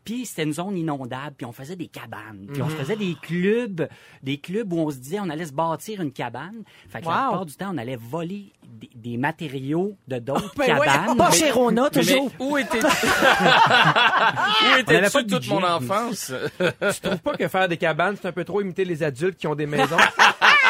[0.04, 3.16] Puis c'était une zone inondable, puis on faisait des cabanes, puis on se faisait des
[3.22, 3.88] clubs,
[4.24, 6.64] des clubs où on se disait on allait se bâtir une cabane.
[6.90, 10.78] Fait que la plupart du temps, on allait voler des, des matériaux de d'autres ben
[10.78, 10.86] ouais.
[10.86, 11.18] cabanes.
[11.18, 12.32] Pas chez Rona, Mais toujours.
[12.40, 12.80] où était
[15.18, 16.32] où toute mon enfance?
[16.60, 19.48] Tu trouves pas que faire des cabanes, c'est un peu trop imiter les adultes qui
[19.48, 19.98] ont des maisons?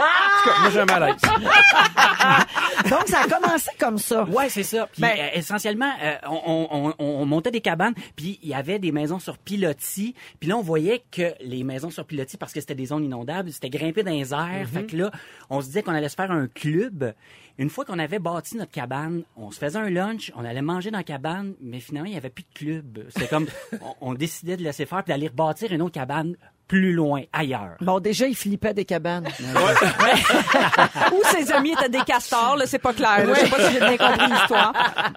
[0.00, 1.16] En tout cas, moi, j'ai un malaise.
[2.90, 4.24] Donc, ça a commencé comme ça.
[4.24, 4.88] Ouais, c'est ça.
[4.92, 8.54] Puis Ben- euh, essentiellement, euh, on, on- on- on montait des cabanes, puis il y
[8.54, 10.14] avait des maisons sur pilotis.
[10.38, 13.52] Puis là, on voyait que les maisons sur pilotis, parce que c'était des zones inondables,
[13.52, 14.66] c'était grimpé dans les airs.
[14.72, 15.10] Fait que là,
[15.50, 17.14] on se disait qu'on allait se faire un club.
[17.58, 20.90] Une fois qu'on avait bâti notre cabane, on se faisait un lunch, on allait manger
[20.90, 23.04] dans la cabane, mais finalement, il n'y avait plus de club.
[23.14, 23.46] C'est comme,
[24.00, 26.36] on, on décidait de laisser faire, puis d'aller rebâtir une autre cabane
[26.70, 27.74] plus loin, ailleurs.
[27.80, 29.26] Bon, déjà, il flippait des cabanes.
[31.12, 33.26] Ou ses amis étaient des castors, là, c'est pas clair.
[33.26, 33.34] là.
[33.34, 34.72] Je sais pas si j'ai bien compris l'histoire.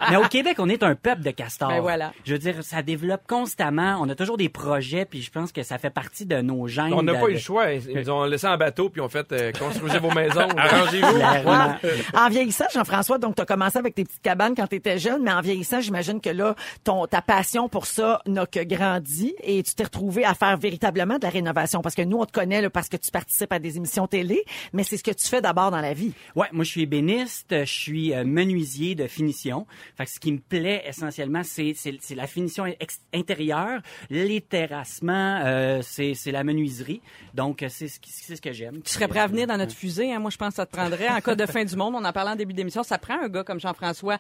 [0.10, 1.70] Mais au Québec, on est un peuple de castors.
[1.70, 2.12] Ben voilà.
[2.26, 4.00] Je veux dire, ça développe constamment.
[4.02, 6.92] On a toujours des projets, puis je pense que ça fait partie de nos gènes.
[6.92, 7.72] On n'a de- pas eu le choix.
[7.72, 10.48] Ils nous ont laissé en bateau, puis on fait euh, construisez vos maisons.
[10.58, 11.14] Arrangez-vous.
[11.14, 11.76] Clairement.
[12.16, 15.22] En vieillissant, Jean-François, donc tu as commencé avec tes petites cabanes quand tu étais jeune,
[15.22, 19.62] mais en vieillissant, j'imagine que là, ton ta passion pour ça n'a que grandi et
[19.62, 22.62] tu t'es retrouvé à faire véritablement de la rénovation parce que nous on te connaît
[22.62, 25.42] là, parce que tu participes à des émissions télé, mais c'est ce que tu fais
[25.42, 26.14] d'abord dans la vie.
[26.36, 29.66] Ouais, moi je suis ébéniste, je suis euh, menuisier de finition.
[29.98, 31.74] Fait que ce qui me plaît essentiellement, c'est
[32.16, 32.66] la finition
[33.14, 37.02] intérieure, les terrassements, euh, c'est la menuiserie.
[37.34, 38.82] Donc euh, c'est ce qui- c'est ce que j'aime.
[38.82, 40.20] Tu serais prêt à venir dans notre fusée, hein?
[40.20, 41.10] Moi, je pense que ça te prendrait.
[41.10, 43.28] En cas de fin du monde, on en parlait en début d'émission, ça prend un
[43.30, 44.18] gars comme Jean-François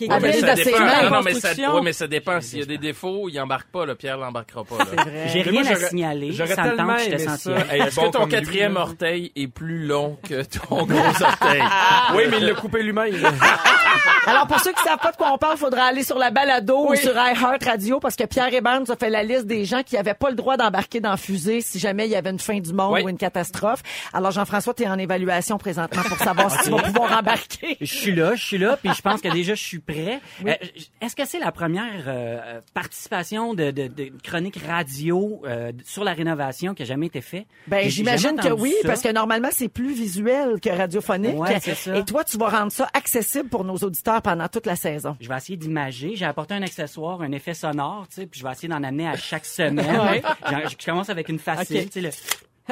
[0.00, 0.78] qui est Ah, capable mais de ça ses dépend.
[0.80, 2.40] mains, Non, non, mais ça, ouais, mais ça dépend.
[2.40, 3.84] S'il y a des défauts, il embarque pas.
[3.84, 4.78] Le Pierre l'embarquera pas.
[4.78, 5.04] là.
[5.26, 6.32] J'ai Mais rien moi, à signaler.
[6.32, 7.36] J'aurais Ça me tellement essentiel.
[7.68, 7.76] ça.
[7.76, 8.80] être Est-ce bon que ton quatrième là.
[8.80, 11.62] orteil est plus long que ton gros orteil?
[12.14, 13.14] Oui, mais il l'a coupé lui-même.
[14.26, 16.90] Alors pour ceux qui savent pas de quoi on parle, faudra aller sur la balado
[16.90, 19.82] ou sur iHeart Radio parce que Pierre Hébert nous a fait la liste des gens
[19.82, 22.38] qui avaient pas le droit d'embarquer dans la fusée si jamais il y avait une
[22.38, 23.02] fin du monde Oui.
[23.02, 23.82] ou une catastrophe.
[24.12, 27.76] Alors Jean-François, tu es en évaluation présentement pour savoir si tu vas pouvoir embarquer.
[27.80, 30.20] Je suis là, je suis là, puis je pense que déjà je suis prêt.
[30.46, 30.54] Euh,
[31.00, 36.12] Est-ce que c'est la première euh, participation de, de, de chronique radio euh, sur la
[36.12, 38.88] rénovation qui a jamais été fait Ben, j'imagine que oui, ça.
[38.88, 41.38] parce que normalement, c'est plus visuel que radiophonique.
[41.38, 41.96] Ouais, c'est ça.
[41.96, 43.89] Et toi, tu vas rendre ça accessible pour nos auditeurs
[44.22, 45.16] pendant toute la saison.
[45.20, 46.16] Je vais essayer d'imager.
[46.16, 49.08] J'ai apporté un accessoire, un effet sonore, tu sais, puis je vais essayer d'en amener
[49.08, 50.22] à chaque semaine.
[50.50, 52.10] J'en- Je commence avec une facile, tu sais, le-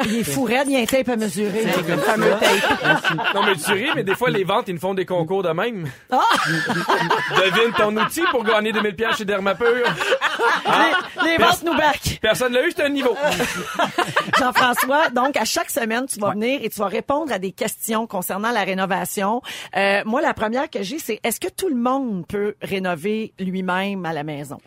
[0.06, 1.64] Il est fou raide, il y a un tape à mesurer.
[1.64, 3.34] le fameux tape.
[3.34, 5.50] Non, mais tu ris, mais des fois, les ventes, ils nous font des concours de
[5.50, 5.88] même.
[6.10, 9.66] Devine ton outil pour gagner 2000 pièces chez Dermapur.
[11.24, 12.18] Les ventes nous back.
[12.20, 13.16] Personne l'a eu, c'est un niveau.
[14.38, 18.06] Jean-François, donc à chaque semaine, tu vas venir et tu vas répondre à des questions
[18.06, 19.42] concernant la rénovation.
[19.76, 24.04] Euh, moi, la première que j'ai, c'est est-ce que tout le monde peut rénover lui-même
[24.06, 24.58] à la maison?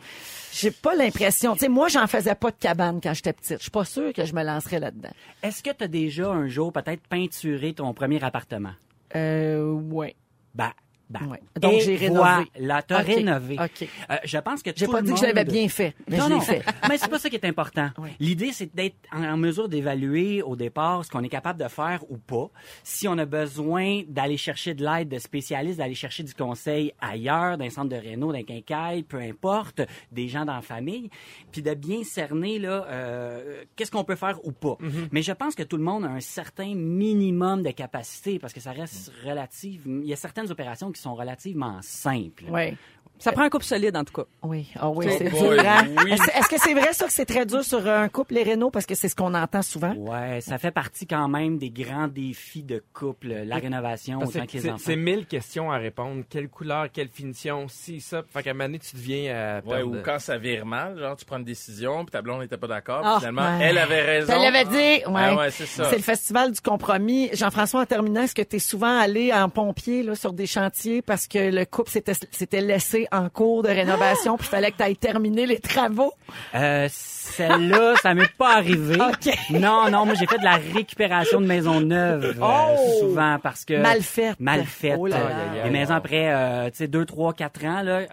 [0.52, 1.54] J'ai pas l'impression.
[1.54, 3.58] Tu sais, moi, j'en faisais pas de cabane quand j'étais petite.
[3.58, 5.12] Je suis pas sûre que je me lancerais là-dedans.
[5.44, 8.74] Est-ce que tu as déjà un jour peut-être peinturé ton premier appartement?
[9.16, 10.16] Euh, ouais.
[10.54, 10.72] Ben,
[11.20, 11.42] Ouais.
[11.60, 12.30] Donc, j'ai rénové.
[12.58, 13.58] Voilà, t'as rénové.
[13.60, 13.88] Ok.
[14.10, 15.94] Euh, je pense que J'ai tout pas le dit que je l'avais monde- bien fait,
[16.08, 16.42] mais non, je non.
[16.42, 16.64] fait.
[16.90, 17.90] Mais c'est pas ça qui est important.
[18.20, 22.04] L'idée, c'est d'être en, en mesure d'évaluer au départ ce qu'on est capable de faire
[22.10, 22.50] ou pas.
[22.84, 27.58] Si on a besoin d'aller chercher de l'aide de spécialistes, d'aller chercher du conseil ailleurs,
[27.58, 31.10] d'un centre de réno, d'un quincaille, peu importe, des gens dans la famille,
[31.52, 34.78] puis de bien cerner là, euh, qu'est-ce qu'on peut faire ou pas.
[34.82, 35.10] Mm-hmm.
[35.12, 38.60] Mais je pense que tout le monde a un certain minimum de capacité parce que
[38.60, 39.82] ça reste relative.
[39.88, 42.46] Il y a certaines opérations qui sont relativement simples.
[42.50, 42.78] Ouais.
[43.22, 44.24] Ça prend un couple solide, en tout cas.
[44.44, 45.54] Oui, ah oui, Oh c'est dur.
[45.66, 45.86] hein?
[46.04, 46.12] oui.
[46.12, 48.72] Est-ce est-ce que c'est vrai ça que c'est très dur sur un couple les rénaux
[48.72, 49.94] parce que c'est ce qu'on entend souvent?
[49.94, 54.46] Ouais, ça fait partie quand même des grands défis de couple, la rénovation Parce autant
[54.46, 54.84] que que les c'est- enfants.
[54.86, 56.24] C'est mille questions à répondre.
[56.30, 58.24] Quelle couleur, quelle finition, si, ça.
[58.34, 60.98] Fait qu'à un moment donné, tu deviens à Ouais, perdre ou quand ça vire mal,
[60.98, 63.66] genre tu prends une décision, puis ta blonde n'était pas d'accord, Ah, puis finalement ouais.
[63.66, 64.34] elle avait raison.
[64.34, 65.22] Je l'avais dit, ouais.
[65.24, 65.86] Ah ouais, c'est ça.
[65.90, 67.30] C'est le festival du compromis.
[67.34, 71.02] Jean-François, en terminant, est-ce que tu es souvent allé en pompier là, sur des chantiers
[71.02, 74.78] parce que le couple s'était s'était laissé en cours de rénovation puis il fallait que
[74.78, 76.14] tu ailles terminer les travaux?
[76.56, 78.98] Euh, celle-là, ça m'est pas arrivé.
[79.52, 83.00] Non, non, moi j'ai fait de la récupération de maisons neuves euh, Oh!
[83.00, 84.36] souvent parce que Mal faite.
[84.40, 84.96] mal faites.
[84.98, 85.30] Oh là là.
[85.58, 88.08] Euh, Des maisons après, euh, tu sais, deux, trois, quatre ans là, euh,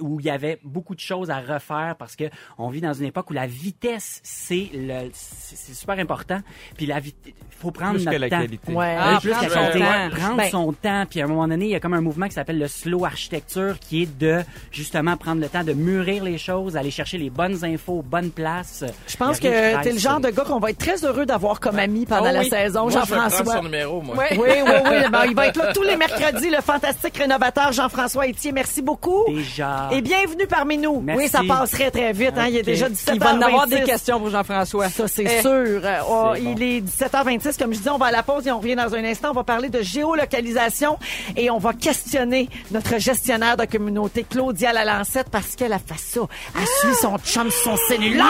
[0.00, 2.24] où il y avait beaucoup de choses à refaire parce que
[2.58, 6.40] on vit dans une époque où la vitesse c'est le, c'est super important.
[6.76, 8.40] Puis la vitesse, faut prendre Plus que notre la temps.
[8.40, 8.72] qualité.
[8.72, 8.96] Ouais.
[8.98, 10.10] Ah, plus prendre son temps.
[10.10, 11.04] Prendre Ben- son temps.
[11.08, 13.04] Puis à un moment donné, il y a comme un mouvement qui s'appelle le slow
[13.04, 17.30] architecture, qui est de justement prendre le temps de mûrir les choses, aller chercher les
[17.30, 18.84] bonnes infos, bonnes places.
[19.06, 19.48] Je pense que
[19.82, 22.30] tu es le genre de gars qu'on va être très heureux d'avoir comme ami pendant
[22.30, 23.44] Oh la saison, je Jean-François.
[23.56, 24.16] son numéro, moi.
[24.18, 25.08] Oui, oui, oui.
[25.10, 28.52] Ben, il va être là tous les mercredis, le fantastique rénovateur Jean-François Etier.
[28.52, 29.24] Merci beaucoup.
[29.28, 29.81] Déjà.
[29.90, 31.00] Et bienvenue parmi nous.
[31.00, 31.22] Merci.
[31.22, 32.32] Oui, ça passerait très vite.
[32.36, 32.46] Hein.
[32.48, 33.10] Il est déjà 17h26.
[33.14, 34.88] Il va en avoir des questions pour Jean-François.
[34.88, 35.40] Ça, c'est Eh.
[35.40, 35.50] sûr.
[35.50, 36.34] Euh, oh, bon.
[36.34, 37.58] Il est 17h26.
[37.58, 39.30] Comme je dis, on va à la pause et on revient dans un instant.
[39.30, 40.98] On va parler de géolocalisation
[41.36, 46.20] et on va questionner notre gestionnaire de communauté, Claudia Lalancette, parce qu'elle a fait ça.
[46.58, 48.24] Elle suit son chum sur son cellulaire.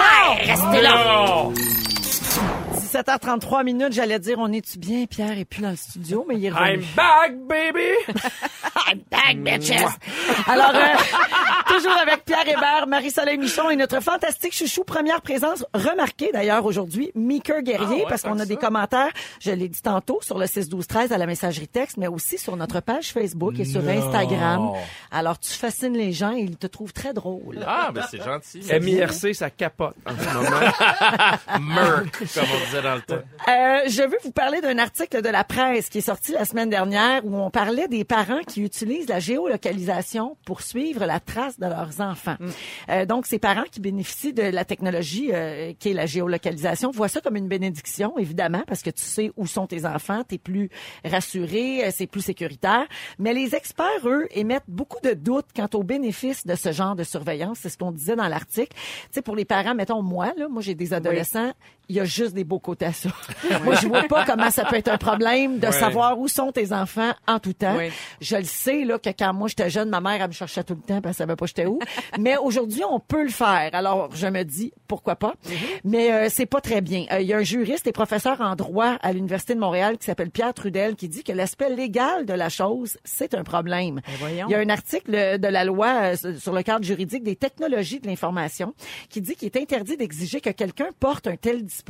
[0.44, 1.46] Restez là.
[2.92, 3.92] 17h33 minutes.
[3.94, 5.06] J'allais dire, on est-tu bien?
[5.06, 6.82] Pierre est plus dans le studio, mais il est revenu.
[6.82, 7.88] I'm back, baby!
[8.86, 9.82] I'm back, bitches!
[10.46, 10.96] Alors, euh,
[11.68, 17.12] toujours avec Pierre Hébert, Marie-Soleil Michon et notre fantastique chouchou, première présence remarquée d'ailleurs aujourd'hui,
[17.14, 20.36] Mika Guerrier, Ah ouais, parce qu'on a que des commentaires, je l'ai dit tantôt, sur
[20.38, 24.72] le 6-12-13 à la messagerie texte, mais aussi sur notre page Facebook et sur Instagram.
[25.10, 27.58] Alors, tu fascines les gens et ils te trouvent très drôle.
[27.66, 28.60] Ah, ben c'est gentil.
[28.80, 30.50] MIRC, ça capote en ce moment.
[31.74, 33.22] Merc, comme on disait dans le temps.
[33.48, 36.70] Euh, je veux vous parler d'un article de la presse qui est sorti la semaine
[36.70, 41.66] dernière où on parlait des parents qui utilisent la géolocalisation pour suivre la trace de
[41.66, 42.36] leurs enfants.
[42.88, 47.08] Euh, donc, ces parents qui bénéficient de la technologie euh, qui est la géolocalisation voient
[47.08, 50.38] ça comme une bénédiction, évidemment, parce que tu sais où sont tes enfants, tu es
[50.38, 50.70] plus
[51.04, 52.86] rassuré, euh, c'est plus sécuritaire.
[53.18, 57.04] Mais les experts, eux, émettent beaucoup de doutes quant aux bénéfices de ce genre de
[57.04, 57.58] surveillance.
[57.62, 58.74] C'est ce qu'on disait dans l'article.
[58.74, 61.52] Tu sais, pour les parents, mettons moi, là, moi j'ai des adolescents,
[61.92, 63.10] il y a juste des beaux côtés à ça.
[63.64, 66.72] moi, je vois pas comment ça peut être un problème de savoir où sont tes
[66.72, 67.76] enfants en tout temps.
[68.20, 70.74] Je le sais là que quand moi j'étais jeune, ma mère elle me cherchait tout
[70.74, 71.78] le temps parce qu'elle savait pas j'étais où.
[72.18, 73.70] Mais aujourd'hui, on peut le faire.
[73.74, 75.34] Alors je me dis pourquoi pas?
[75.84, 77.04] Mais euh, c'est pas très bien.
[77.12, 80.06] Euh, Il y a un juriste et professeur en droit à l'université de Montréal qui
[80.06, 84.00] s'appelle Pierre Trudel qui dit que l'aspect légal de la chose c'est un problème.
[84.18, 84.46] voyons.
[84.48, 88.00] Il y a un article de la loi euh, sur le cadre juridique des technologies
[88.00, 88.74] de l'information
[89.10, 91.81] qui dit qu'il est interdit d'exiger que quelqu'un porte un tel dispositif,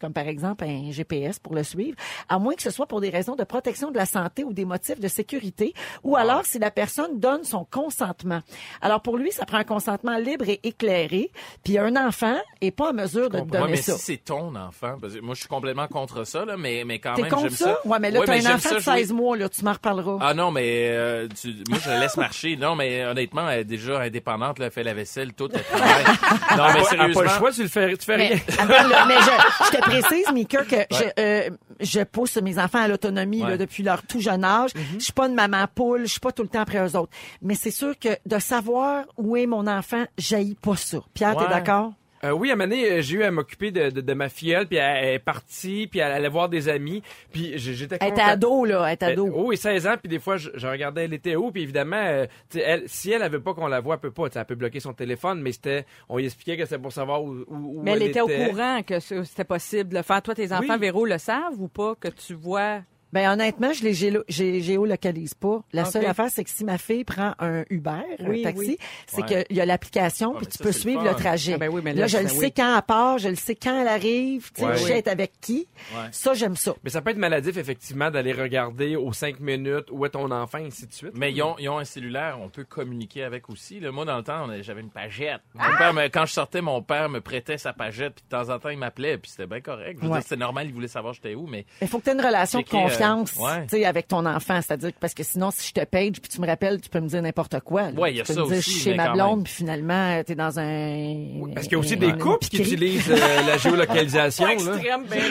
[0.00, 1.96] comme par exemple un GPS pour le suivre,
[2.28, 4.64] à moins que ce soit pour des raisons de protection de la santé ou des
[4.64, 8.40] motifs de sécurité, ou alors si la personne donne son consentement.
[8.80, 11.30] Alors pour lui, ça prend un consentement libre et éclairé,
[11.64, 13.94] puis un enfant est pas en mesure de te Ouais, donner mais ça.
[13.96, 16.98] si c'est ton enfant, parce que moi je suis complètement contre ça, là, mais, mais
[16.98, 17.64] quand T'es même contre j'aime ça?
[17.82, 17.88] ça?
[17.88, 19.72] Ouais, mais là, Ouais, t'as un enfant ça de jouer- 16 mois, là, tu m'en
[19.72, 20.18] reparleras.
[20.20, 22.56] Ah non, mais euh, tu, moi je la laisse marcher.
[22.56, 26.04] Non, mais honnêtement, elle est déjà indépendante, là, elle fait la vaisselle, tout, elle travaille.
[26.56, 27.22] Non, mais Elle sérieusement.
[27.22, 28.38] pas le choix, tu le fais, tu fais Mais, rien.
[28.58, 31.50] attends, là, mais je, je te précise, Mika, que je, euh,
[31.80, 33.56] je pousse mes enfants à l'autonomie Ouais.
[33.58, 34.70] depuis leur tout jeune âge.
[34.98, 37.12] Je suis pas une maman poule, je suis pas tout le temps après eux autres.
[37.42, 40.98] Mais c'est sûr que de savoir où est mon enfant, jaillit pas ça.
[41.14, 41.92] Pierre, t'es d'accord?
[42.24, 44.28] Euh, oui, à un moment donné, euh, j'ai eu à m'occuper de, de, de ma
[44.28, 47.02] filleule, puis elle, elle est partie, puis elle allait voir des amis,
[47.32, 49.30] puis j'étais Elle était ado, là, elle était Euh, ado.
[49.34, 51.96] oh, oui, 16 ans, puis des fois, je, je regardais, elle était où, puis évidemment,
[52.02, 52.26] euh,
[52.56, 54.92] elle, si elle avait pas qu'on la voit, elle peut pas, elle peut bloquer son
[54.94, 58.20] téléphone, mais c'était, on lui expliquait que c'était pour savoir où, où, Mais elle était
[58.20, 60.20] au courant que c'était possible de le faire.
[60.22, 60.78] Toi, tes enfants, Oui.
[60.80, 62.80] Véro, le savent ou pas que tu vois
[63.12, 65.62] Ben honnêtement, je les gélo- géolocalise pas.
[65.72, 67.90] La seule affaire, c'est que si ma fille prend un Uber,
[68.20, 68.78] Oui, un taxi, oui.
[69.06, 69.44] c'est Ouais.
[69.46, 71.54] qu'il y a l'application, Ouais, puis tu ça, peux le suivre le trajet.
[71.54, 72.36] Ah ben oui, mais là, là, je ça, le oui.
[72.36, 74.76] sais quand elle part, je le sais quand elle arrive, tu sais, Ouais.
[74.76, 75.68] je sais être avec qui.
[75.94, 76.08] Ouais.
[76.12, 76.74] Ça, j'aime ça.
[76.84, 80.58] Mais ça peut être maladif, effectivement, d'aller regarder aux cinq minutes où est ton enfant,
[80.58, 81.12] ainsi de suite.
[81.14, 83.80] Mais ils ont, ils ont un cellulaire, on peut communiquer avec aussi.
[83.80, 85.40] Là, moi, dans le temps, j'avais une pagette.
[85.54, 85.76] Mon Ah!
[85.78, 88.58] père me- quand je sortais, mon père me prêtait sa pagette, puis de temps en
[88.58, 89.96] temps, il m'appelait, puis c'était bien correct.
[89.98, 90.18] Je veux Ouais.
[90.18, 92.20] dire, c'était normal, il voulait savoir j'étais où, mais Il faut que tu aies une
[92.24, 93.62] relation de euh, confiance ouais.
[93.70, 94.60] tu sais, avec ton enfant.
[94.62, 97.08] C'est-à-dire parce que sinon, si je te page puis tu me rappelles, tu peux me
[97.08, 97.90] dire n'importe quoi.
[97.90, 98.00] là.
[98.00, 99.44] Ouais, il y a tu peux ça me dire, aussi, je suis chez ma blonde,
[99.44, 101.52] puis finalement, tu es dans un...
[101.54, 104.48] Parce qu'il y a aussi un- des couples qui utilisent euh, la géolocalisation.
[104.48, 105.22] Extrême, ben,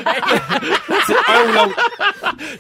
[1.06, 1.90] C'est un ou l'autre.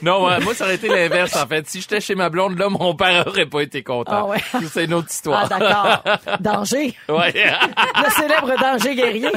[0.01, 1.67] non, ouais, moi, ça aurait été l'inverse, en fait.
[1.67, 4.11] Si j'étais chez ma blonde, là, mon père aurait pas été content.
[4.11, 4.37] Ah ouais.
[4.71, 5.49] C'est une autre Ah, histoire.
[5.49, 6.03] d'accord.
[6.39, 6.93] Danger.
[7.09, 7.33] ouais.
[7.33, 9.27] le célèbre danger guerrier.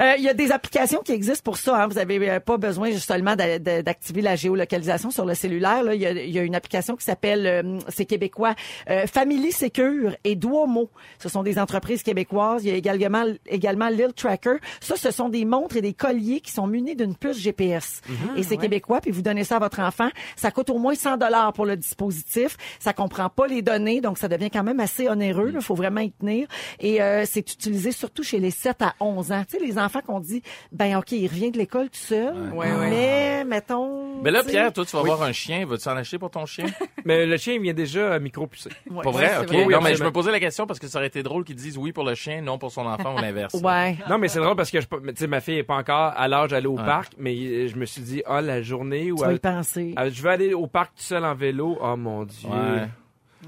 [0.00, 1.82] Euh, Il y a des applications qui existent pour ça.
[1.82, 1.86] hein.
[1.88, 4.47] Vous avez euh, pas besoin juste seulement d'a- d'a- d'activer la géolocalisation
[5.10, 5.82] sur le cellulaire.
[5.82, 5.94] là.
[5.94, 8.54] Il y a, il y a une application qui s'appelle, euh, c'est québécois,
[8.90, 10.90] euh, Family Secure et Duomo.
[11.18, 12.64] Ce sont des entreprises québécoises.
[12.64, 14.56] Il y a également, également Lil Tracker.
[14.80, 18.00] Ça, ce sont des montres et des colliers qui sont munis d'une puce GPS.
[18.36, 19.00] et c'est québécois.
[19.00, 20.08] Puis vous donnez ça à votre enfant.
[20.36, 22.56] Ça coûte au moins 100 dollars pour le dispositif.
[22.78, 25.52] Ça comprend pas les données, donc ça devient quand même assez onéreux.
[25.54, 26.46] Il faut vraiment y tenir.
[26.80, 29.42] Et euh, c'est utilisé surtout chez les 7 à 11 ans.
[29.50, 32.72] Tu sais, les enfants qu'on dit, ben OK, il revient de l'école tout seul, Ouais,
[32.72, 32.90] ouais.
[32.90, 34.20] mais mettons...
[34.22, 35.64] Mais là, Pierre, toi, tu vas avoir un chien.
[35.66, 36.66] Vas-tu en acheter pour ton chien?
[37.04, 38.70] Mais le chien il vient déjà euh, micro-pucé.
[38.90, 39.38] ouais, Pas ouais, vrai?
[39.40, 39.48] OK.
[39.48, 39.66] vrai.
[39.66, 41.78] non, mais je me posais la question parce que ça aurait été drôle qu'ils disent
[41.78, 43.54] oui pour le chien, non pour son enfant ou l'inverse.
[43.62, 43.96] Ouais.
[44.08, 46.28] Non, mais c'est drôle parce que je, tu sais, ma fille est pas encore à
[46.28, 46.84] l'âge d'aller au Ouais.
[46.84, 49.40] parc, mais euh, je me suis dit, ah, la journée où Tu vas y elle-
[49.40, 49.94] penser.
[49.96, 51.78] elle- je vais aller au parc tout seul en vélo.
[51.80, 52.48] Oh mon Dieu.
[52.48, 52.88] Ouais.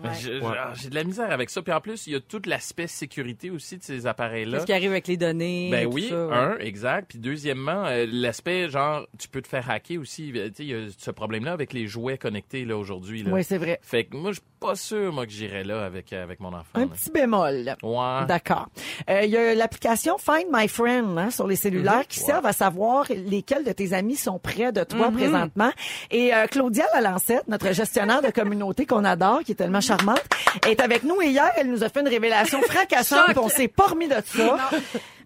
[0.02, 0.56] Mais J'ai Ouais.
[0.88, 1.62] de la misère avec ça.
[1.62, 4.58] Puis en plus, il y a tout l'aspect sécurité aussi de ces appareils-là.
[4.58, 5.68] Qu'est-ce qui arrive avec les données?
[5.70, 6.34] Ben oui, ça, ouais.
[6.34, 7.06] un, exact.
[7.10, 10.32] Puis deuxièmement, euh, l'aspect, genre, tu peux te faire hacker aussi.
[10.36, 13.22] Euh, Tu sais, il y a ce problème-là avec les jouets connectés, là, aujourd'hui.
[13.22, 13.30] là.
[13.32, 13.78] Oui, c'est vrai.
[13.82, 16.48] Fait que moi, je suis pas sûr, moi, que j'irais là avec, euh, avec mon
[16.48, 16.64] enfant.
[16.74, 16.86] Un là.
[16.88, 17.74] petit bémol.
[17.82, 18.26] Ouais.
[18.26, 18.68] D'accord.
[19.08, 22.52] Euh, Il y a l'application Find My Friend hein, sur les cellulaires qui servent à
[22.52, 25.70] savoir lesquels de tes amis sont près de toi présentement.
[26.10, 30.22] Et euh, Claudia Lalancette, notre gestionnaire de communauté qu'on adore, qui est tellement charmante,
[30.66, 31.20] est avec nous.
[31.22, 33.36] Et hier, elle nous a fait une révélation fracassante.
[33.36, 34.70] on s'est pas remis de ça.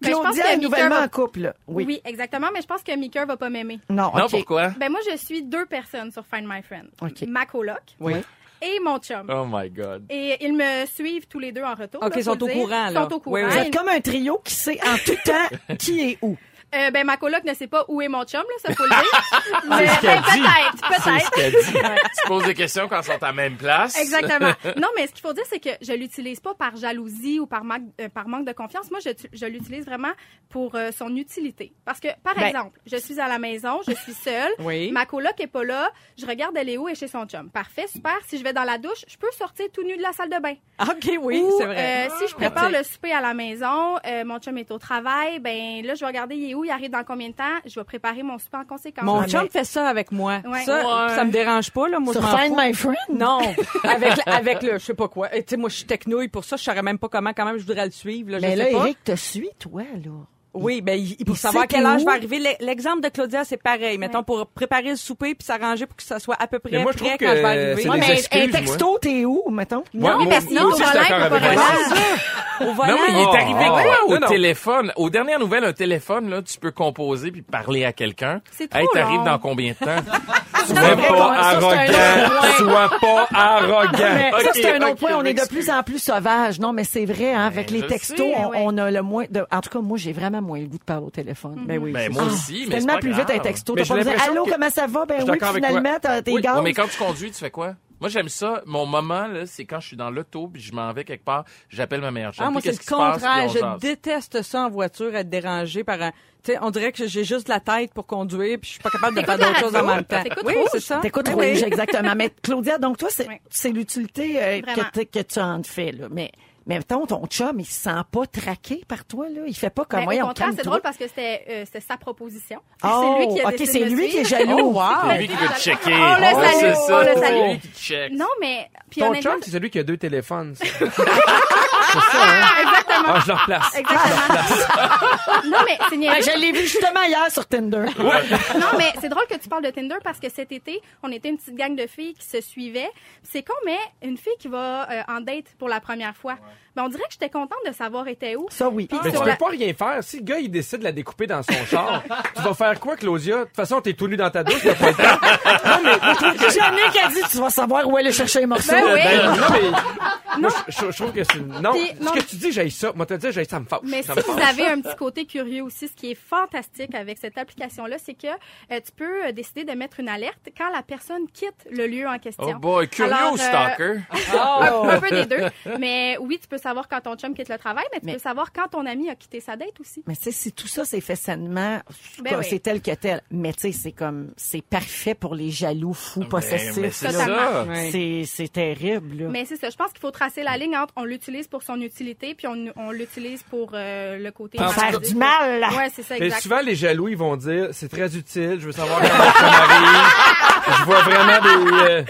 [0.01, 1.55] Ben, Claudia est nouvellement va- en couple.
[1.67, 1.85] Oui.
[1.87, 2.01] Oui.
[2.05, 3.81] exactement, mais je pense que Mika va pas m'aimer.
[3.89, 4.69] Non, Non, pourquoi?
[4.79, 6.89] Ben moi, je suis deux personnes sur Find My Friend.
[7.01, 7.23] OK.
[7.27, 8.15] Ma coloc Oui.
[8.61, 9.27] et mon chum.
[9.31, 10.05] Oh my God.
[10.11, 12.03] Et ils me suivent tous les deux en retour.
[12.03, 13.03] OK, là, ils sont au courant, Ils là.
[13.09, 13.37] sont au courant.
[13.37, 13.51] Oui, oui.
[13.51, 16.37] Vous êtes comme un trio qui sait en tout temps qui est où.
[16.75, 18.89] Euh, ben, ma coloc ne sait pas où est mon chum, là, ça faut le
[18.91, 19.65] dire.
[19.69, 20.41] Mais, ce qu'elle ben, dit.
[20.41, 21.65] peut-être, C'est peut-être.
[21.65, 21.79] ce dit.
[22.23, 23.99] tu poses des questions quand ils sont à la même place.
[23.99, 24.53] Exactement.
[24.77, 27.65] Non, mais ce qu'il faut dire, c'est que je l'utilise pas par jalousie ou par,
[27.65, 28.91] manque- euh, par manque de confiance.
[28.91, 30.11] Moi, je, je l'utilise vraiment
[30.49, 31.73] pour euh, son utilité.
[31.85, 34.91] Parce que, par Ben- exemple, je suis à la maison, je suis seule, Oui.
[34.91, 37.51] ma coloc est pas là, je regarde elle est où et chez son chum.
[37.51, 38.17] Parfait, super.
[38.27, 40.41] Si je vais dans la douche, je peux sortir tout nu de la salle de
[40.41, 40.55] bain.
[40.81, 42.09] OK, oui, Ou, c'est vrai.
[42.09, 45.39] euh, si je prépare le souper à la maison, euh, mon chum est au travail,
[45.39, 47.79] ben là, je vais regarder il est où, il arrive dans combien de temps, je
[47.79, 49.05] vais préparer mon souper en conséquence.
[49.05, 50.41] Mon Ah, chum mais- fait ça avec moi.
[50.45, 50.63] Ouais.
[50.65, 51.15] Ça, Ouais.
[51.15, 52.01] ça me dérange pas, là.
[52.01, 52.55] Moi, Sur je Find.
[52.57, 52.97] My Friend?
[53.19, 53.39] Non,
[53.85, 55.35] avec, avec le, je sais pas quoi.
[55.35, 56.57] Et Tu sais, moi, je suis technouille pour ça.
[56.57, 58.39] Je saurais même pas comment, quand même, je voudrais le suivre, là.
[58.39, 58.85] Je Mais sais là, pas.
[58.87, 60.11] Eric te suit, toi, là.
[60.55, 62.05] Oui, ben, il- pour Il savoir quel âge où.
[62.07, 62.39] va arriver.
[62.39, 63.99] L'e- L'exemple de Claudia, c'est pareil.
[63.99, 66.83] Mettons, pour préparer le souper puis s'arranger pour que ça soit à peu près Mais
[66.83, 67.83] moi, je prêt quand que je vais arriver.
[67.83, 69.83] c'est Ouais, mais excuses, un texto, t'es où, mettons?
[69.93, 72.65] Moi- non, mais sinon, moi au aussi, je suis volant, pas.
[72.65, 74.27] Au volant, Non, mais il est Oh, arrivé oh, quoi non, au non.
[74.29, 74.93] téléphone?
[74.97, 78.41] Aux dernières nouvelles, un téléphone, là, tu peux composer puis parler à quelqu'un.
[78.53, 79.97] C'est trop Hey, t'arrives dans combien de temps?
[80.67, 82.57] Sois pas arrogant.
[82.59, 84.39] Sois pas arrogant.
[84.41, 85.11] Ça, c'est un autre point.
[85.17, 86.61] On est de plus en plus sauvage.
[86.61, 89.45] Non, mais c'est vrai, hein, avec Ben, les textos, on, a le moins de...
[89.51, 91.65] En tout cas, moi, j'ai vraiment moins le goût de parler au téléphone.
[91.67, 91.93] Ben oui.
[91.93, 93.75] Ben, moi aussi, C'est mais c'est tellement plus vite un texto.
[93.75, 95.05] T'as pas besoin, Allô, que- comment ça va?
[95.07, 96.61] Ben oui, finalement, t'as tes Oui, gaz.
[96.63, 97.75] mais quand tu conduis, tu fais quoi?
[98.01, 98.61] Moi, j'aime ça.
[98.67, 101.45] Mon moment, là, c'est quand je suis dans l'auto puis je m'en vais quelque part,
[101.71, 102.45] j'appelle ma meilleure chum.
[102.47, 103.49] Ah, moi, c'est qu'est-ce le qui se passe, contraire.
[103.49, 106.11] Je déteste ça en voiture, être dérangé par un.
[106.43, 108.91] Tu sais, on dirait que j'ai juste la tête pour conduire, puis je suis pas
[108.91, 110.23] capable de faire d'autres choses en même temps.
[110.45, 110.99] Oui, c'est ça.
[111.01, 111.53] T'écoutes Oui.
[111.53, 112.13] rouge, exactement.
[112.15, 113.09] Mais Claudia, donc toi,
[113.49, 115.93] c'est l'utilité euh, que tu en fais.
[115.93, 116.09] Là.
[116.11, 116.31] Mais,
[116.67, 119.27] mais mettons, ton chum, il se sent pas traqué par toi.
[119.29, 119.43] Là.
[119.47, 121.81] Il fait pas comme, Ben, voyons, au contraire, c'est drôle parce que c'était euh, c'était
[121.81, 122.61] sa proposition.
[122.83, 124.59] Oh, c'est lui qui a OK, c'est lui qui est jaloux.
[124.61, 124.83] Oh, wow.
[125.11, 125.93] C'est lui qui veut te checker.
[125.95, 127.03] On le Ouais, salue, c'est on ça.
[127.05, 127.51] le C'est salue.
[127.53, 128.13] lui qui te check.
[128.13, 130.55] Non, mais puis Ton honnêtement, chum, c'est celui qui a deux téléphones.
[130.55, 130.65] ça.
[130.79, 132.45] c'est ça, hein?
[132.63, 133.15] exactement.
[133.15, 133.77] Ah, je le replace.
[133.77, 135.41] Exactement.
[135.51, 136.33] non, mais c'est Ben, niaiseux.
[136.33, 137.87] je l'ai vu justement hier sur Tinder.
[137.99, 141.29] Non, mais c'est drôle que tu parles de Tinder parce que cet été, on était
[141.29, 142.91] une petite gang de filles qui se suivaient.
[143.23, 146.37] C'est con, mais une fille qui va euh, en date pour la première fois.
[146.55, 146.64] Yeah.
[146.77, 148.47] Ben, on dirait que j'étais contente de savoir était où.
[148.51, 148.87] Ça, oui.
[148.87, 149.99] Puis Mais tu peux la- pas rien faire.
[150.03, 152.03] Si le gars, il décide de la découper dans son char,
[152.35, 153.39] tu vas faire quoi, Claudia?
[153.39, 155.03] De toute façon, t'es tout nu dans ta douche, t'as pas le temps.
[155.03, 156.53] Non, mais moi, je trouve que...
[156.53, 158.73] Jannick a dit, tu vas savoir où aller chercher les morceaux.
[158.73, 159.01] Ben oui.
[159.03, 160.41] Ben, non, mais...
[160.41, 161.39] Moi, je, trouve que c'est...
[161.41, 162.11] Non, Puis, ce non.
[162.11, 162.93] que tu dis, j'ai ça.
[162.95, 163.81] Moi, te dire, j'ai ça me fâche.
[163.85, 167.19] Mais si Ça vous avez un petit côté curieux aussi, ce qui est fantastique avec
[167.19, 170.83] cette application-là, c'est que euh, tu peux euh, décider de mettre une alerte quand la
[170.83, 172.47] personne quitte le lieu en question.
[172.49, 173.95] Oh boy, curieux Alors, ou euh, stalker?
[174.37, 175.45] un, un peu des deux.
[175.79, 178.19] Mais oui, tu peux savoir quand ton chum quitte le travail, mais tu Mais- peux
[178.19, 180.03] savoir quand ton ami a quitté sa date aussi.
[180.07, 181.79] Mais tu sais, si tout ça, c'est fait sainement,
[182.23, 182.47] Ben comme oui.
[182.51, 183.21] c'est tel que tel.
[183.31, 186.77] Mais tu sais, c'est comme, c'est parfait pour les jaloux fous possessifs.
[186.79, 187.25] mais c'est là.
[187.27, 187.67] Ça.
[187.93, 189.29] C'est, c'est terrible, là.
[189.31, 189.71] Mais c'est ça.
[189.71, 192.67] Je pense qu'il faut tracer la ligne entre on l'utilise pour son utilité, puis on,
[192.77, 194.59] on l'utilise pour euh, le côté.
[194.59, 195.63] Pour faire du mal.
[195.77, 196.41] Ouais, c'est ça, Mais exact.
[196.43, 200.79] souvent, les jaloux, ils vont dire, c'est très utile, je veux savoir comment ça m'arrive.
[200.79, 201.91] Je vois vraiment des...
[201.91, 202.03] euh,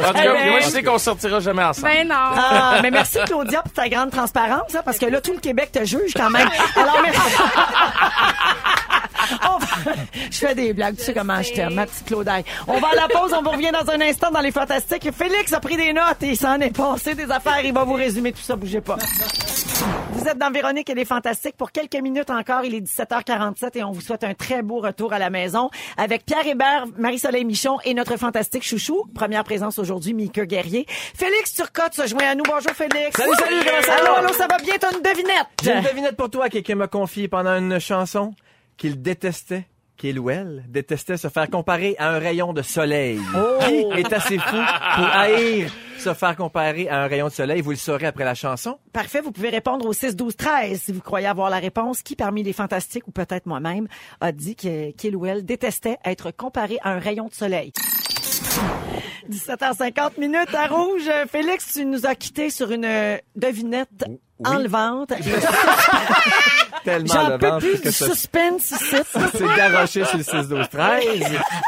[0.00, 1.88] En tout cas, ben- moi, je sais qu'on sortira jamais ensemble.
[1.88, 2.14] Ben non.
[2.16, 5.70] Ah, mais merci Claudia pour ta grande transparence, hein, parce que là, tout le Québec
[5.72, 6.48] te juge quand même.
[6.76, 7.20] Alors, merci.
[9.42, 9.92] Va-
[10.30, 12.44] Je fais des blagues, tu sais comment je t'aime, ma petite Claudaille.
[12.66, 15.08] On va à la pause, on vous revient dans un instant dans les Fantastiques.
[15.16, 17.60] Félix a pris des notes et il s'en est passé des affaires.
[17.64, 18.96] Il va vous résumer tout ça, bougez pas.
[20.22, 21.56] Vous êtes dans Véronique et les Fantastiques.
[21.56, 25.12] Pour quelques minutes encore, il est 17h47 et on vous souhaite un très beau retour
[25.12, 29.04] à la maison avec Pierre Hébert, Marie-Soleil Michon et notre fantastique chouchou.
[29.16, 30.86] Première présence aujourd'hui, Mika Guerrier.
[30.88, 32.44] Félix Turcotte se joint à nous.
[32.44, 33.16] Bonjour Félix.
[33.16, 34.18] Salut, salut, comment ça Allô, va?
[34.20, 34.74] allô, ça va bien?
[34.78, 35.46] T'as une devinette?
[35.64, 36.48] J'ai une devinette pour toi.
[36.48, 38.32] Quelqu'un m'a confié pendant une chanson
[38.76, 39.64] qu'il détestait,
[39.96, 43.18] qu'il ou elle détestait se faire comparer à un rayon de soleil.
[43.66, 47.60] Qui est assez fou pour haïr se faire comparer à un rayon de soleil?
[47.60, 48.78] Vous le saurez après la chanson.
[48.92, 52.02] Parfait, vous pouvez répondre au 6 12 13 si vous croyez avoir la réponse.
[52.02, 53.86] Qui parmi les fantastiques ou peut-être moi-même
[54.20, 57.72] a dit que qu'il ou elle détestait être comparé à un rayon de soleil?
[59.30, 61.08] 17h50 minutes à rouge.
[61.30, 64.04] Félix, tu nous as quittés sur une devinette
[64.44, 65.12] enlevante.
[66.84, 68.96] Tellement J'en de peux ventre plus que du ça- suspense ici.
[69.32, 71.04] C'est garoché sur le 6 12 13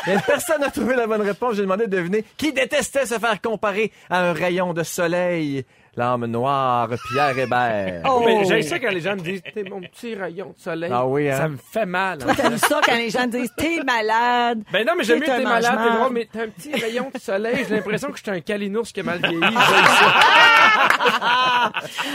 [0.07, 1.55] Mais personne n'a trouvé la bonne réponse.
[1.57, 5.65] J'ai demandé de deviner qui détestait se faire comparer à un rayon de soleil.
[5.97, 8.03] L'âme noire, Pierre Hébert.
[8.09, 8.23] Oh.
[8.25, 10.91] Mais j'ai ça quand les gens me disent, t'es mon petit rayon de soleil.
[10.93, 11.37] Ah oui, hein?
[11.37, 12.19] Ça me fait mal.
[12.19, 14.63] Toi, t'aimes ça quand les gens disent t'es malade.
[14.73, 16.49] Ben non, mais j'aime mieux T'es que t'es un malade, t'es drôle, mais t'as un
[16.49, 17.65] petit rayon de soleil.
[17.69, 19.41] J'ai l'impression que je suis un calinours qui a mal vieilli.
[19.41, 20.13] J'aime ça.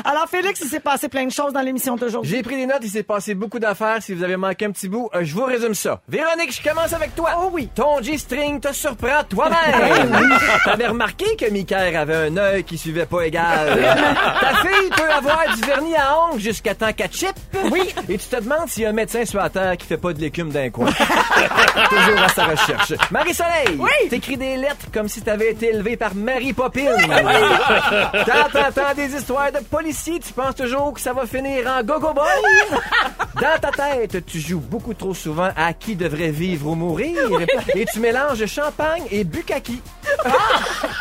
[0.06, 2.32] Alors, Félix, il s'est passé plein de choses dans l'émission d'aujourd'hui.
[2.32, 4.02] J'ai pris des notes, il s'est passé beaucoup d'affaires.
[4.02, 6.02] Si vous avez manqué un petit bout, euh, je vous résume ça.
[6.08, 7.32] Véronique, je commence avec toi.
[7.42, 7.70] Oh oui.
[7.74, 10.20] Ton G-string te surprend toi-même.
[10.66, 13.69] T'avais remarqué que Mikael avait un œil qui suivait pas égal.
[14.40, 17.34] Ta fille peut avoir du vernis à ongles jusqu'à temps qu'elle chip.
[17.72, 17.94] Oui.
[18.08, 20.14] Et tu te demandes s'il y a un médecin sur la terre qui fait pas
[20.14, 20.88] de l'écume d'un coin.
[21.90, 22.94] Toujours à sa recherche.
[23.12, 23.78] Marie-Soleil.
[23.78, 24.10] Oui.
[24.10, 26.90] T'écris des lettres comme si t'avais été élevé par Marie Popine.
[28.26, 32.14] Quand t'entends des histoires de policiers, tu penses toujours que ça va finir en go-go
[32.14, 32.26] boy.
[33.36, 37.18] Dans ta tête, tu joues beaucoup trop souvent à qui devrait vivre ou mourir
[37.76, 39.72] et tu mélanges champagne et bukkake.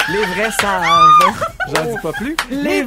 [0.09, 1.57] Les vrais savent.
[1.75, 2.37] J'en dis pas plus.
[2.51, 2.87] Les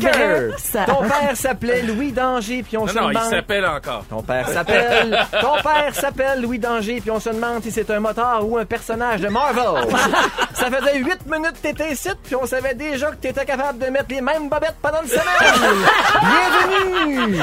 [0.57, 0.85] savent.
[0.85, 3.29] Ton père s'appelait Louis Danger puis on Non, se non, il demande...
[3.29, 4.05] s'appelle encore.
[4.09, 5.19] Ton père s'appelle.
[5.41, 8.65] Ton père s'appelle Louis Danger, puis on se demande si c'est un moteur ou un
[8.65, 9.87] personnage de Marvel.
[10.53, 13.87] Ça faisait huit minutes que t'étais ici, puis on savait déjà que t'étais capable de
[13.87, 15.85] mettre les mêmes bobettes pendant une semaine.
[16.21, 17.41] Bienvenue!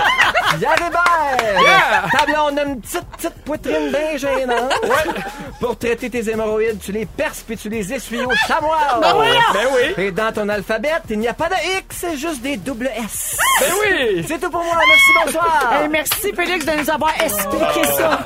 [0.59, 2.11] Pierre Hébert!
[2.16, 4.72] Ta blonde a une petite, petite poitrine bien gênante.
[5.61, 9.01] Pour traiter tes hémorroïdes, tu les perces puis tu les essuies au chamois.
[9.01, 9.94] Ben oui.
[10.05, 13.37] Et dans ton alphabet, il n'y a pas de X, c'est juste des double S.
[13.61, 14.25] Ben oui.
[14.27, 14.77] C'est tout pour moi.
[14.87, 15.73] Merci, bonsoir.
[15.73, 18.21] Hey, merci Félix de nous avoir expliqué ça.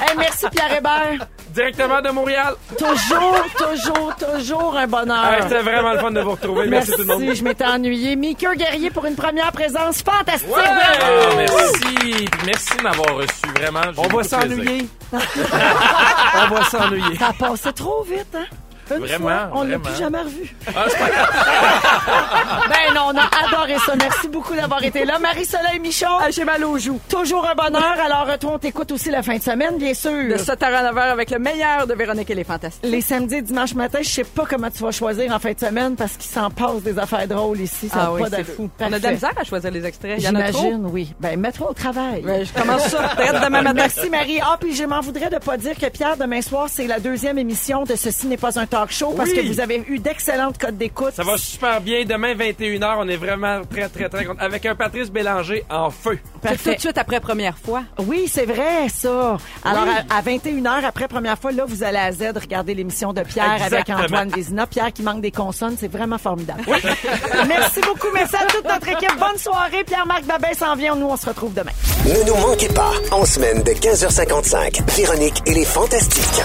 [0.00, 1.26] Hey, merci Pierre Hébert.
[1.50, 2.54] Directement de Montréal.
[2.78, 5.36] Toujours, toujours, toujours un bonheur.
[5.42, 6.66] C'était vraiment le fun de vous retrouver.
[6.66, 7.34] Merci, tout le monde.
[7.34, 8.16] je m'étais ennuyé.
[8.16, 10.48] Mika Guerrier pour une première présence fantastique.
[10.48, 10.62] Ouais.
[10.64, 11.94] Ah, merci.
[11.94, 13.46] Puis merci de m'avoir reçu.
[13.56, 13.80] Vraiment.
[13.98, 14.88] On va s'ennuyer.
[15.12, 17.18] On va s'ennuyer.
[17.18, 18.46] Ça a passé trop vite, hein?
[18.90, 19.84] Une Vraiment, fois, on l'a vraiment.
[19.84, 20.54] plus jamais revu.
[20.68, 21.28] Ah, c'est pas grave.
[22.68, 23.94] Ben non, on a adoré ça.
[23.96, 25.18] Merci beaucoup d'avoir été là.
[25.18, 26.06] Marie-Soleil Michon.
[26.30, 27.00] J'ai mal aux joues.
[27.08, 27.94] Toujours un bonheur.
[28.04, 30.10] Alors, toi, on t'écoute aussi la fin de semaine, bien sûr.
[30.10, 32.84] De 7h à 9h avec le meilleur de Véronique et les Fantastiques.
[32.90, 35.58] Les samedis et dimanches matin, je sais pas comment tu vas choisir en fin de
[35.58, 37.88] semaine parce qu'il s'en passe des affaires drôles ici.
[37.88, 38.68] Ça Ah oui, pas fou.
[38.80, 40.20] On a de la misère à choisir les extraits.
[40.20, 41.12] J'imagine, oui.
[41.20, 42.22] Ben, mets-toi au travail.
[42.22, 43.10] Ben, je commence ça.
[43.44, 43.72] Demain matin.
[43.74, 44.40] Merci, Marie.
[44.42, 47.38] Ah, puis je m'en voudrais de pas dire que Pierre, demain soir, c'est la deuxième
[47.38, 49.36] émission de Ceci n'est pas un talk talk show parce Oui.
[49.36, 51.12] que vous avez eu d'excellentes codes d'écoute.
[51.14, 52.04] Ça va super bien.
[52.04, 54.40] Demain, 21h, on est vraiment très, très, très content.
[54.42, 56.18] Avec un Patrice Bélanger en feu.
[56.42, 57.82] C'est tout de suite après première fois.
[58.06, 59.36] Oui, c'est vrai, ça.
[59.64, 63.52] Alors, à, 21h, après première fois, là, vous allez à Z regarder l'émission de Pierre
[63.62, 63.98] Exactement.
[63.98, 64.66] avec Antoine Vézina.
[64.66, 66.62] Pierre qui manque des consonnes, c'est vraiment formidable.
[67.48, 68.08] merci beaucoup.
[68.14, 69.16] Merci à toute notre équipe.
[69.18, 69.84] Bonne soirée.
[69.84, 70.96] Pierre-Marc Babin s'en vient.
[70.96, 71.70] Nous, on se retrouve demain.
[72.06, 76.42] Ne nous manquez pas, en semaine de 15h55, Véronique et les Fantastiques.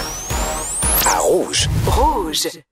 [1.10, 1.68] À Rouge.
[1.86, 2.67] Rouge.